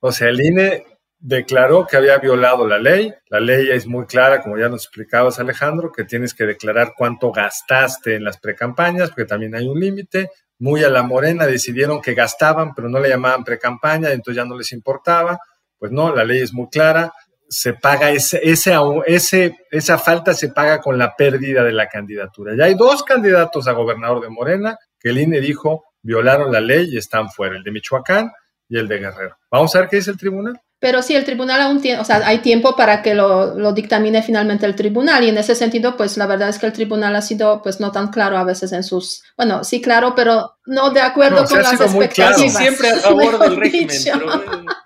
O 0.00 0.12
sea, 0.12 0.28
el 0.28 0.40
INE 0.40 0.84
declaró 1.20 1.86
que 1.86 1.96
había 1.96 2.18
violado 2.18 2.66
la 2.66 2.78
ley. 2.78 3.12
La 3.28 3.40
ley 3.40 3.70
es 3.70 3.86
muy 3.86 4.06
clara, 4.06 4.40
como 4.40 4.58
ya 4.58 4.68
nos 4.68 4.84
explicabas 4.84 5.38
Alejandro, 5.38 5.92
que 5.92 6.04
tienes 6.04 6.34
que 6.34 6.46
declarar 6.46 6.92
cuánto 6.96 7.32
gastaste 7.32 8.16
en 8.16 8.24
las 8.24 8.38
precampañas, 8.38 9.10
porque 9.10 9.24
también 9.24 9.54
hay 9.54 9.66
un 9.66 9.78
límite. 9.78 10.30
Muy 10.58 10.82
a 10.84 10.88
la 10.88 11.02
morena 11.02 11.46
decidieron 11.46 12.00
que 12.00 12.14
gastaban, 12.14 12.74
pero 12.74 12.88
no 12.88 12.98
le 12.98 13.08
llamaban 13.08 13.44
precampaña, 13.44 14.10
entonces 14.10 14.36
ya 14.36 14.44
no 14.44 14.56
les 14.56 14.72
importaba. 14.72 15.38
Pues 15.78 15.92
no, 15.92 16.14
la 16.14 16.24
ley 16.24 16.40
es 16.40 16.52
muy 16.52 16.68
clara. 16.68 17.12
Se 17.48 17.74
paga 17.74 18.10
ese, 18.10 18.40
ese, 18.42 18.76
ese, 19.06 19.56
esa 19.70 19.98
falta 19.98 20.34
se 20.34 20.48
paga 20.48 20.80
con 20.80 20.98
la 20.98 21.14
pérdida 21.16 21.64
de 21.64 21.72
la 21.72 21.88
candidatura. 21.88 22.54
Ya 22.56 22.64
hay 22.64 22.74
dos 22.74 23.02
candidatos 23.04 23.68
a 23.68 23.72
gobernador 23.72 24.20
de 24.20 24.28
Morena 24.28 24.76
que 25.00 25.10
el 25.10 25.18
INE 25.18 25.40
dijo 25.40 25.84
violaron 26.02 26.52
la 26.52 26.60
ley 26.60 26.88
y 26.90 26.98
están 26.98 27.28
fuera, 27.30 27.56
el 27.56 27.62
de 27.62 27.70
Michoacán 27.70 28.30
y 28.68 28.78
el 28.78 28.88
de 28.88 28.98
Guerrero. 28.98 29.36
Vamos 29.50 29.74
a 29.74 29.80
ver 29.80 29.88
qué 29.88 29.96
dice 29.96 30.10
el 30.10 30.18
tribunal. 30.18 30.60
Pero 30.80 31.02
sí, 31.02 31.16
el 31.16 31.24
tribunal 31.24 31.60
aún 31.60 31.80
tiene, 31.80 32.00
o 32.00 32.04
sea, 32.04 32.22
hay 32.24 32.38
tiempo 32.38 32.76
para 32.76 33.02
que 33.02 33.12
lo, 33.12 33.58
lo, 33.58 33.72
dictamine 33.72 34.22
finalmente 34.22 34.64
el 34.64 34.76
tribunal 34.76 35.24
y 35.24 35.28
en 35.28 35.36
ese 35.36 35.56
sentido, 35.56 35.96
pues 35.96 36.16
la 36.16 36.26
verdad 36.26 36.50
es 36.50 36.58
que 36.60 36.66
el 36.66 36.72
tribunal 36.72 37.16
ha 37.16 37.22
sido, 37.22 37.62
pues 37.62 37.80
no 37.80 37.90
tan 37.90 38.08
claro 38.08 38.38
a 38.38 38.44
veces 38.44 38.70
en 38.72 38.84
sus, 38.84 39.24
bueno, 39.36 39.64
sí 39.64 39.80
claro, 39.80 40.14
pero 40.14 40.58
no 40.66 40.90
de 40.90 41.00
acuerdo 41.00 41.44
con 41.46 41.62
las 41.62 41.80
expectativas. 41.80 42.56
siempre 42.56 42.90
a 42.90 42.96
favor 43.00 43.40
del 43.40 43.56
régimen, 43.56 43.96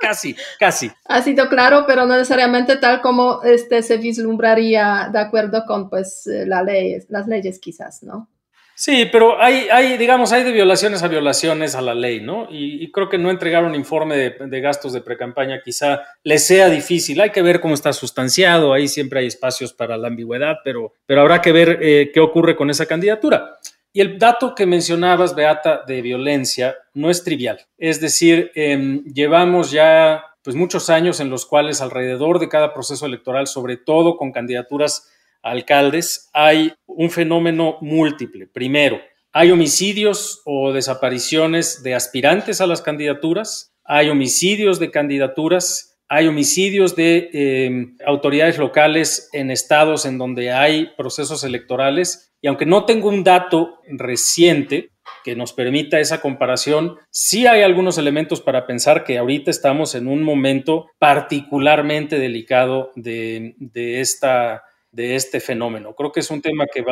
casi, 0.01 0.35
casi. 0.59 0.91
Ha 1.05 1.21
sido 1.21 1.51
claro, 1.51 1.85
pero 1.87 2.07
no 2.07 2.15
necesariamente 2.15 2.77
tal 2.77 3.03
como 3.03 3.43
este 3.43 3.83
se 3.83 3.99
vislumbraría 3.99 5.11
de 5.13 5.19
acuerdo 5.19 5.65
con, 5.67 5.91
pues, 5.91 6.27
eh, 6.27 6.47
la 6.47 6.63
ley, 6.63 6.99
las 7.11 7.27
leyes 7.27 7.59
quizás, 7.59 8.03
¿no? 8.03 8.29
Sí, 8.83 9.09
pero 9.13 9.41
hay, 9.41 9.69
hay, 9.71 9.97
digamos, 9.97 10.33
hay 10.33 10.43
de 10.43 10.51
violaciones 10.51 11.05
a 11.05 11.07
violaciones 11.07 11.77
a 11.77 11.81
la 11.81 11.95
ley, 11.95 12.21
¿no? 12.21 12.49
Y, 12.51 12.91
creo 12.91 13.09
que 13.09 13.17
no 13.17 13.31
entregar 13.31 13.63
un 13.63 13.77
informe 13.77 14.17
de, 14.17 14.61
gastos 14.61 14.93
de 14.93 15.01
precampaña 15.01 15.61
quizá 15.65 16.03
le 16.25 16.41
sea 16.41 16.69
difícil. 16.69 17.21
Hay 17.21 17.31
que 17.31 17.43
ver 17.43 17.61
cómo 17.61 17.75
está 17.75 17.93
sustanciado, 17.93 18.73
ahí 18.73 18.89
siempre 18.89 19.21
hay 19.21 19.29
espacios 19.29 19.73
para 19.73 19.97
la 19.97 20.09
ambigüedad, 20.09 20.57
pero, 20.65 20.95
pero 21.07 21.21
habrá 21.21 21.41
que 21.41 21.53
ver 21.53 21.79
eh, 21.81 22.11
qué 22.13 22.19
ocurre 22.19 22.57
con 22.57 22.71
esa 22.71 22.87
candidatura. 22.87 23.57
Y 23.93 24.01
el 24.01 24.19
dato 24.19 24.53
que 24.53 24.67
mencionabas, 24.67 25.37
Beata, 25.37 25.85
de 25.87 26.03
violencia, 26.03 26.75
no 26.93 27.09
es 27.09 27.23
trivial. 27.23 27.65
Es 27.79 28.01
decir, 28.01 28.51
em, 28.57 29.05
llevamos 29.05 29.71
ya 29.71 30.25
pues, 30.43 30.57
muchos 30.57 30.91
años 30.91 31.21
en 31.21 31.31
los 31.31 31.47
cuales 31.47 31.81
alrededor 31.81 32.41
de 32.41 32.49
cada 32.49 32.75
proceso 32.75 33.07
electoral, 33.07 33.47
sobre 33.47 33.77
todo 33.77 34.17
con 34.17 34.33
candidaturas 34.33 35.12
alcaldes, 35.43 36.31
hay 36.33 36.73
un 36.87 37.11
fenómeno 37.11 37.79
múltiple. 37.81 38.47
Primero, 38.47 39.01
hay 39.33 39.51
homicidios 39.51 40.43
o 40.45 40.73
desapariciones 40.73 41.83
de 41.83 41.95
aspirantes 41.95 42.61
a 42.61 42.67
las 42.67 42.83
candidaturas, 42.83 43.75
hay 43.85 44.09
homicidios 44.11 44.79
de 44.79 44.91
candidaturas, 44.91 45.99
hay 46.09 46.29
homicidios 46.29 46.95
de 46.95 47.31
em, 47.33 47.97
autoridades 48.05 48.59
locales 48.59 49.31
en 49.33 49.51
estados 49.51 50.05
en 50.05 50.19
donde 50.19 50.53
hay 50.53 50.91
procesos 50.97 51.43
electorales. 51.45 52.35
Y 52.43 52.49
aunque 52.49 52.67
no 52.67 52.85
tengo 52.85 53.09
un 53.09 53.25
dato 53.25 53.81
reciente 53.89 54.91
que 55.25 55.35
nos 55.35 55.55
permita 55.55 56.01
esa 56.01 56.21
comparación, 56.21 56.97
sí 57.11 57.47
hay 57.47 57.63
algunos 57.63 57.97
elementos 57.97 58.43
para 58.43 58.67
pensar 58.67 59.05
que 59.05 59.17
ahorita 59.17 59.51
estamos 59.51 59.95
en 59.95 60.07
un 60.07 60.23
momento 60.23 60.91
particularmente 60.99 62.19
delicado 62.19 62.91
de, 62.97 63.55
de 63.59 64.01
esta 64.01 64.65
de 64.93 65.17
este 65.17 65.41
fenómeno. 65.41 65.95
Creo 65.95 66.13
que 66.13 66.21
es 66.21 66.31
un 66.31 66.43
tema 66.43 66.67
que 66.73 66.85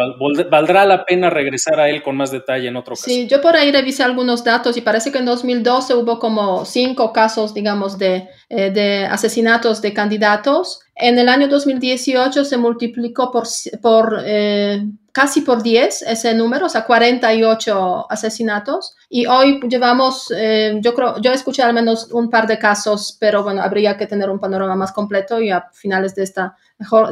valdrá 0.50 0.86
la 0.86 1.04
pena 1.04 1.28
regresar 1.28 1.78
a 1.78 1.90
él 1.90 2.02
con 2.02 2.16
más 2.16 2.30
detalle 2.30 2.68
en 2.68 2.76
otro 2.76 2.94
caso. 2.94 3.04
Sí, 3.04 3.26
yo 3.26 3.42
por 3.42 3.54
ahí 3.56 3.70
revisé 3.70 4.02
algunos 4.02 4.42
datos 4.42 4.76
y 4.78 4.80
parece 4.80 5.12
que 5.12 5.18
en 5.18 5.26
2012 5.26 5.94
hubo 5.94 6.18
como 6.18 6.64
cinco 6.64 7.12
casos, 7.12 7.52
digamos, 7.52 7.98
de, 7.98 8.26
eh, 8.48 8.70
de 8.70 9.04
asesinatos 9.04 9.82
de 9.82 9.92
candidatos. 9.92 10.80
En 10.96 11.18
el 11.18 11.28
año 11.28 11.46
2018 11.48 12.46
se 12.46 12.56
multiplicó 12.56 13.30
por, 13.30 13.46
por 13.82 14.22
eh, 14.24 14.82
casi 15.12 15.40
por 15.40 15.62
10 15.62 16.02
ese 16.02 16.34
número, 16.34 16.66
o 16.66 16.68
sea, 16.68 16.84
48 16.84 18.06
asesinatos. 18.10 18.94
Y 19.08 19.26
hoy 19.26 19.60
llevamos, 19.68 20.32
eh, 20.36 20.78
yo 20.80 20.94
creo, 20.94 21.20
yo 21.20 21.32
escuché 21.32 21.62
al 21.62 21.74
menos 21.74 22.10
un 22.12 22.30
par 22.30 22.46
de 22.46 22.58
casos, 22.58 23.16
pero 23.18 23.42
bueno, 23.42 23.62
habría 23.62 23.96
que 23.96 24.06
tener 24.06 24.30
un 24.30 24.38
panorama 24.38 24.76
más 24.76 24.92
completo 24.92 25.40
y 25.40 25.50
a 25.50 25.68
finales 25.72 26.14
de, 26.14 26.22
esta, 26.22 26.56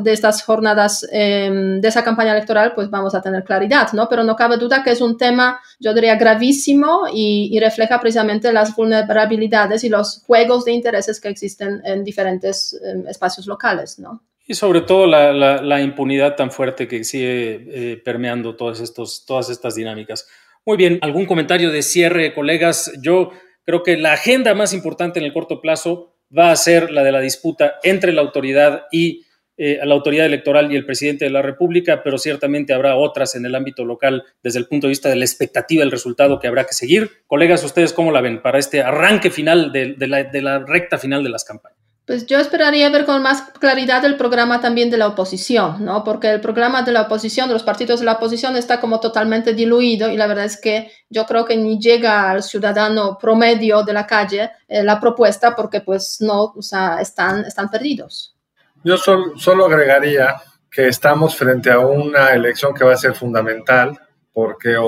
de 0.03 0.13
estas 0.13 0.43
jornadas, 0.43 1.07
em, 1.11 1.81
de 1.81 1.89
esa 1.89 2.05
campaña 2.05 2.33
electoral, 2.33 2.73
pues 2.75 2.89
vamos 2.91 3.15
a 3.15 3.23
tener 3.23 3.45
claridad, 3.45 3.93
¿no? 3.93 4.09
Pero 4.09 4.23
no 4.25 4.37
cabe 4.37 4.57
duda 4.57 4.83
que 4.83 4.93
es 4.93 5.01
un 5.01 5.17
tema, 5.17 5.61
yo 5.81 5.93
diría, 5.93 6.17
gravísimo 6.17 7.07
y, 7.13 7.59
refleja 7.59 8.01
precisamente 8.01 8.53
las 8.53 8.75
vulnerabilidades 8.77 9.83
y 9.83 9.89
los 9.89 10.23
juegos 10.25 10.65
de 10.65 10.73
intereses 10.73 11.21
que 11.21 11.29
existen 11.29 11.83
en 11.85 12.05
diferentes 12.05 12.79
em, 12.85 13.07
espacios 13.09 13.47
locales, 13.47 13.99
¿no? 13.99 14.23
Y 14.51 14.55
sobre 14.55 14.81
todo 14.81 15.07
la, 15.07 15.81
impunidad 15.83 16.35
tan 16.35 16.51
fuerte 16.51 16.89
que 16.89 17.05
sigue 17.05 17.67
eh, 17.69 17.97
permeando 18.03 18.57
todas, 18.57 18.81
estos, 18.81 19.27
todas 19.27 19.51
estas 19.51 19.75
dinámicas. 19.75 20.27
Muy 20.65 20.79
bien, 20.79 20.99
¿algún 21.03 21.27
comentario 21.27 21.71
de 21.71 21.83
cierre, 21.83 22.33
colegas? 22.33 22.93
Yo 23.03 23.31
creo 23.65 23.83
que 23.83 23.99
la 23.99 24.15
agenda 24.15 24.55
más 24.55 24.73
importante 24.73 25.19
en 25.19 25.27
el 25.27 25.35
corto 25.35 25.61
plazo 25.61 26.17
va 26.37 26.51
a 26.51 26.57
ser 26.57 26.91
la 26.91 27.05
de 27.05 27.13
la 27.13 27.21
disputa 27.21 27.75
entre 27.83 28.15
la 28.15 28.23
autoridad 28.23 28.87
y 28.91 29.27
eh, 29.59 29.81
la 29.83 29.95
autoridad 29.95 30.25
electoral 30.25 30.73
y 30.73 30.77
el 30.77 30.87
presidente 30.87 31.27
de 31.27 31.31
la 31.31 31.43
República, 31.43 32.03
pero 32.03 32.17
ciertamente 32.17 32.73
habrá 32.73 32.97
otras 32.97 33.35
en 33.35 33.45
el 33.45 33.55
ámbito 33.55 33.85
local 33.85 34.25
desde 34.43 34.61
el 34.61 34.67
punto 34.67 34.87
de 34.87 34.93
vista 34.93 35.09
de 35.09 35.17
la 35.17 35.25
expectativa 35.25 35.81
del 35.81 35.91
resultado 35.91 36.39
que 36.39 36.47
habrá 36.47 36.65
que 36.65 36.73
seguir. 36.73 37.11
Colegas, 37.27 37.65
¿ustedes 37.65 37.93
cómo 37.93 38.13
la 38.13 38.21
ven 38.21 38.41
para 38.41 38.59
este 38.59 38.83
arranque 38.83 39.31
final 39.31 39.73
de, 39.73 39.97
la, 40.07 40.25
de 40.25 40.43
la 40.43 40.61
recta 40.61 40.97
final 40.97 41.23
de 41.23 41.31
las 41.31 41.45
campañas? 41.45 41.78
Pues 42.09 42.25
yo 42.25 42.39
esperaría 42.39 42.89
ver 42.89 43.05
con 43.05 43.23
más 43.23 43.43
claridad 43.61 44.03
el 44.07 44.17
programa 44.17 44.63
también 44.63 44.89
de 44.89 44.97
la 44.97 45.09
oposición, 45.09 45.85
¿no? 45.85 46.05
Porque 46.05 46.31
el 46.31 46.41
programa 46.41 46.81
de 46.81 46.91
la 46.91 47.03
oposición, 47.03 47.49
de 47.49 47.53
los 47.53 47.65
partidos 47.65 48.01
de 48.01 48.07
la 48.07 48.13
oposición, 48.13 48.57
está 48.57 48.81
como 48.81 48.99
totalmente 48.99 49.53
diluido 49.53 50.09
y 50.09 50.17
la 50.17 50.27
verdad 50.27 50.47
es 50.47 50.59
que 50.59 50.91
yo 51.11 51.27
creo 51.27 51.45
que 51.45 51.59
ni 51.59 51.79
llega 51.79 52.31
al 52.31 52.43
ciudadano 52.43 53.19
promedio 53.21 53.83
de 53.83 53.93
la 53.93 54.07
calle 54.07 54.53
eh, 54.69 54.83
la 54.83 54.99
propuesta 54.99 55.55
porque 55.55 55.83
pues 55.83 56.23
no, 56.23 56.45
o 56.45 56.63
sea, 56.63 57.03
están, 57.03 57.45
están 57.45 57.69
perdidos. 57.69 58.35
Yo 58.83 58.97
solo 58.97 59.67
agregaría 59.67 60.35
que 60.71 60.89
estamos 60.89 61.37
frente 61.37 61.71
a 61.71 61.79
una 61.79 62.31
elección 62.31 62.73
que 62.73 62.85
va 62.85 62.95
a 62.95 62.97
ser 62.97 63.13
fundamental 63.13 64.01
porque 64.33 64.79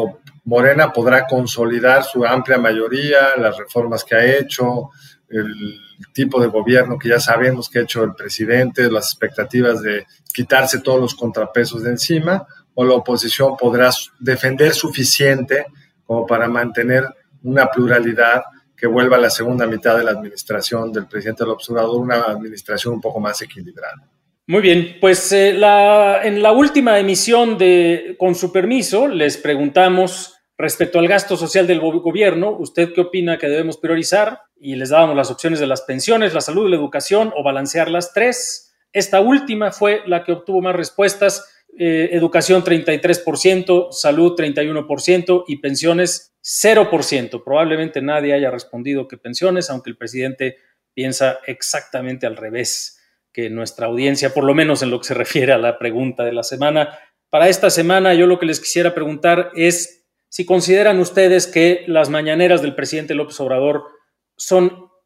Morena 0.44 0.90
podrá 0.90 1.26
consolidar 1.26 2.02
su 2.02 2.24
amplia 2.24 2.56
mayoría, 2.56 3.36
las 3.36 3.58
reformas 3.58 4.04
que 4.04 4.14
ha 4.14 4.24
hecho, 4.24 4.88
el 5.30 5.78
tipo 6.12 6.40
de 6.40 6.48
gobierno 6.48 6.98
que 6.98 7.08
ya 7.08 7.20
sabemos 7.20 7.70
que 7.70 7.78
ha 7.78 7.82
hecho 7.82 8.02
el 8.02 8.14
presidente, 8.14 8.90
las 8.90 9.12
expectativas 9.12 9.80
de 9.80 10.06
quitarse 10.32 10.80
todos 10.80 11.00
los 11.00 11.14
contrapesos 11.14 11.82
de 11.84 11.90
encima, 11.90 12.46
o 12.74 12.84
la 12.84 12.94
oposición 12.94 13.56
podrá 13.56 13.90
defender 14.18 14.72
suficiente 14.72 15.66
como 16.04 16.26
para 16.26 16.48
mantener 16.48 17.04
una 17.42 17.66
pluralidad 17.66 18.42
que 18.76 18.86
vuelva 18.86 19.16
a 19.16 19.20
la 19.20 19.30
segunda 19.30 19.66
mitad 19.66 19.96
de 19.96 20.04
la 20.04 20.12
administración 20.12 20.90
del 20.92 21.06
presidente 21.06 21.44
del 21.44 21.52
observador, 21.52 22.00
una 22.00 22.22
administración 22.22 22.94
un 22.94 23.00
poco 23.00 23.20
más 23.20 23.40
equilibrada. 23.42 24.08
Muy 24.46 24.62
bien, 24.62 24.96
pues 25.00 25.30
eh, 25.32 25.52
la, 25.52 26.22
en 26.24 26.42
la 26.42 26.50
última 26.50 26.98
emisión 26.98 27.56
de 27.56 28.16
Con 28.18 28.34
su 28.34 28.50
permiso 28.50 29.06
les 29.06 29.36
preguntamos 29.36 30.39
respecto 30.60 30.98
al 30.98 31.08
gasto 31.08 31.36
social 31.36 31.66
del 31.66 31.80
gobierno, 31.80 32.50
¿usted 32.50 32.92
qué 32.94 33.00
opina 33.00 33.38
que 33.38 33.48
debemos 33.48 33.78
priorizar? 33.78 34.40
y 34.60 34.76
les 34.76 34.90
dábamos 34.90 35.16
las 35.16 35.30
opciones 35.30 35.58
de 35.58 35.66
las 35.66 35.82
pensiones, 35.82 36.34
la 36.34 36.42
salud 36.42 36.68
la 36.68 36.76
educación 36.76 37.32
o 37.34 37.42
balancear 37.42 37.90
las 37.90 38.12
tres. 38.12 38.74
Esta 38.92 39.20
última 39.20 39.72
fue 39.72 40.02
la 40.06 40.22
que 40.22 40.32
obtuvo 40.32 40.60
más 40.60 40.76
respuestas. 40.76 41.48
Eh, 41.78 42.10
educación 42.12 42.62
33%, 42.62 43.90
salud 43.90 44.34
31% 44.36 45.44
y 45.48 45.56
pensiones 45.56 46.34
0%. 46.42 47.42
Probablemente 47.42 48.02
nadie 48.02 48.34
haya 48.34 48.50
respondido 48.50 49.08
que 49.08 49.16
pensiones, 49.16 49.70
aunque 49.70 49.90
el 49.90 49.96
presidente 49.96 50.58
piensa 50.92 51.38
exactamente 51.46 52.26
al 52.26 52.36
revés 52.36 52.98
que 53.32 53.48
nuestra 53.48 53.86
audiencia, 53.86 54.34
por 54.34 54.44
lo 54.44 54.54
menos 54.54 54.82
en 54.82 54.90
lo 54.90 54.98
que 54.98 55.06
se 55.06 55.14
refiere 55.14 55.52
a 55.52 55.58
la 55.58 55.78
pregunta 55.78 56.24
de 56.24 56.32
la 56.32 56.42
semana. 56.42 56.98
Para 57.30 57.48
esta 57.48 57.70
semana 57.70 58.12
yo 58.12 58.26
lo 58.26 58.38
que 58.38 58.46
les 58.46 58.60
quisiera 58.60 58.92
preguntar 58.92 59.52
es 59.54 59.99
si 60.30 60.46
consideran 60.46 61.00
ustedes 61.00 61.48
que 61.48 61.84
las 61.88 62.08
mañaneras 62.08 62.62
del 62.62 62.76
presidente 62.76 63.14
López 63.14 63.38
Obrador 63.40 63.84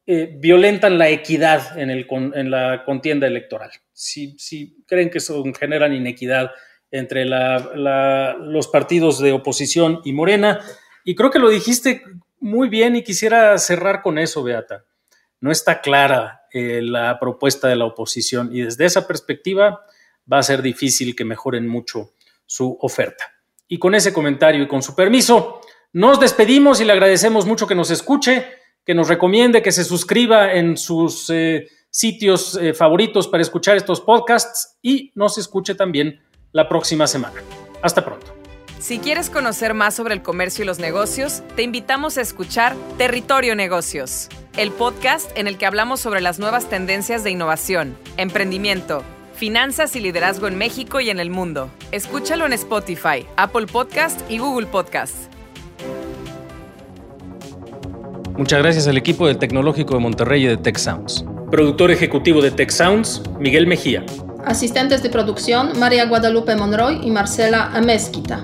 eh, 0.05 0.37
violentan 0.37 0.99
la 0.99 1.09
equidad 1.09 1.77
en, 1.79 2.51
la 2.51 2.83
contienda 2.85 3.25
electoral. 3.25 3.71
Si, 3.91 4.37
si 4.37 4.83
creen 4.85 5.09
que 5.09 5.19
son, 5.19 5.53
generan 5.55 5.93
inequidad 5.93 6.51
entre 6.91 7.25
los 7.25 8.67
partidos 8.67 9.19
de 9.19 9.31
oposición 9.31 9.99
y 10.05 10.13
Morena, 10.13 10.61
y 11.03 11.15
creo 11.15 11.31
que 11.31 11.39
lo 11.39 11.49
dijiste 11.49 12.03
muy 12.39 12.69
bien 12.69 12.95
y 12.95 13.03
quisiera 13.03 13.57
cerrar 13.57 14.03
con 14.03 14.19
eso, 14.19 14.43
Beata. 14.43 14.85
No 15.41 15.51
está 15.51 15.81
clara 15.81 16.43
eh, 16.53 16.81
la 16.83 17.19
propuesta 17.19 17.67
de 17.67 17.75
la 17.75 17.85
oposición 17.85 18.55
y 18.55 18.61
desde 18.61 18.85
esa 18.85 19.07
perspectiva 19.07 19.81
va 20.31 20.37
a 20.37 20.43
ser 20.43 20.61
difícil 20.61 21.15
que 21.15 21.25
mejoren 21.25 21.67
mucho 21.67 22.13
su 22.45 22.77
oferta. 22.79 23.34
Y 23.67 23.79
con 23.79 23.95
ese 23.95 24.13
comentario 24.13 24.63
y 24.63 24.67
con 24.67 24.81
su 24.81 24.95
permiso, 24.95 25.61
nos 25.93 26.19
despedimos 26.19 26.81
y 26.81 26.85
le 26.85 26.91
agradecemos 26.93 27.45
mucho 27.45 27.67
que 27.67 27.75
nos 27.75 27.89
escuche 27.91 28.45
que 28.85 28.93
nos 28.93 29.07
recomiende, 29.07 29.61
que 29.61 29.71
se 29.71 29.83
suscriba 29.83 30.53
en 30.53 30.77
sus 30.77 31.29
eh, 31.29 31.67
sitios 31.89 32.57
eh, 32.61 32.73
favoritos 32.73 33.27
para 33.27 33.41
escuchar 33.41 33.75
estos 33.75 33.99
podcasts 33.99 34.77
y 34.81 35.11
nos 35.15 35.37
escuche 35.37 35.75
también 35.75 36.21
la 36.51 36.69
próxima 36.69 37.07
semana. 37.07 37.41
Hasta 37.81 38.05
pronto. 38.05 38.27
Si 38.79 38.99
quieres 38.99 39.31
conocer 39.31 39.73
más 39.73 39.95
sobre 39.95 40.13
el 40.13 40.21
comercio 40.21 40.63
y 40.63 40.67
los 40.67 40.77
negocios, 40.77 41.41
te 41.55 41.63
invitamos 41.63 42.17
a 42.19 42.21
escuchar 42.21 42.75
Territorio 42.97 43.55
Negocios, 43.55 44.29
el 44.55 44.71
podcast 44.71 45.35
en 45.35 45.47
el 45.47 45.57
que 45.57 45.65
hablamos 45.65 45.99
sobre 45.99 46.21
las 46.21 46.37
nuevas 46.37 46.69
tendencias 46.69 47.23
de 47.23 47.31
innovación, 47.31 47.97
emprendimiento, 48.17 49.03
finanzas 49.35 49.95
y 49.95 49.99
liderazgo 49.99 50.47
en 50.47 50.57
México 50.57 50.99
y 51.01 51.09
en 51.09 51.19
el 51.19 51.29
mundo. 51.29 51.69
Escúchalo 51.91 52.45
en 52.45 52.53
Spotify, 52.53 53.27
Apple 53.35 53.67
Podcast 53.67 54.19
y 54.29 54.39
Google 54.39 54.67
Podcast. 54.67 55.31
Muchas 58.37 58.59
gracias 58.59 58.87
al 58.87 58.97
equipo 58.97 59.27
del 59.27 59.37
Tecnológico 59.37 59.93
de 59.93 59.99
Monterrey 60.01 60.43
y 60.43 60.47
de 60.47 60.57
Tech 60.57 60.77
Sounds. 60.77 61.25
Productor 61.51 61.91
ejecutivo 61.91 62.41
de 62.41 62.51
Tech 62.51 62.69
Sounds, 62.69 63.21
Miguel 63.39 63.67
Mejía. 63.67 64.05
Asistentes 64.45 65.01
de 65.03 65.09
producción, 65.09 65.79
María 65.79 66.05
Guadalupe 66.05 66.55
Monroy 66.55 66.99
y 67.03 67.11
Marcela 67.11 67.71
Amezquita. 67.73 68.43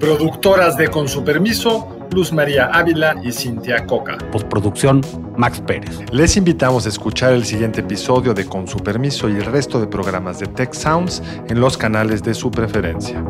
Productoras 0.00 0.76
de 0.76 0.88
Con 0.88 1.08
su 1.08 1.22
permiso, 1.22 1.99
Luz 2.12 2.32
María 2.32 2.66
Ávila 2.72 3.14
y 3.22 3.30
Cintia 3.30 3.86
Coca. 3.86 4.18
Postproducción, 4.32 5.00
Max 5.36 5.60
Pérez. 5.60 6.00
Les 6.10 6.36
invitamos 6.36 6.86
a 6.86 6.88
escuchar 6.88 7.32
el 7.32 7.44
siguiente 7.44 7.80
episodio 7.80 8.34
de 8.34 8.46
Con 8.46 8.66
su 8.66 8.78
permiso 8.78 9.28
y 9.28 9.36
el 9.36 9.44
resto 9.44 9.80
de 9.80 9.86
programas 9.86 10.40
de 10.40 10.46
Tech 10.46 10.72
Sounds 10.72 11.22
en 11.48 11.60
los 11.60 11.78
canales 11.78 12.22
de 12.22 12.34
su 12.34 12.50
preferencia. 12.50 13.24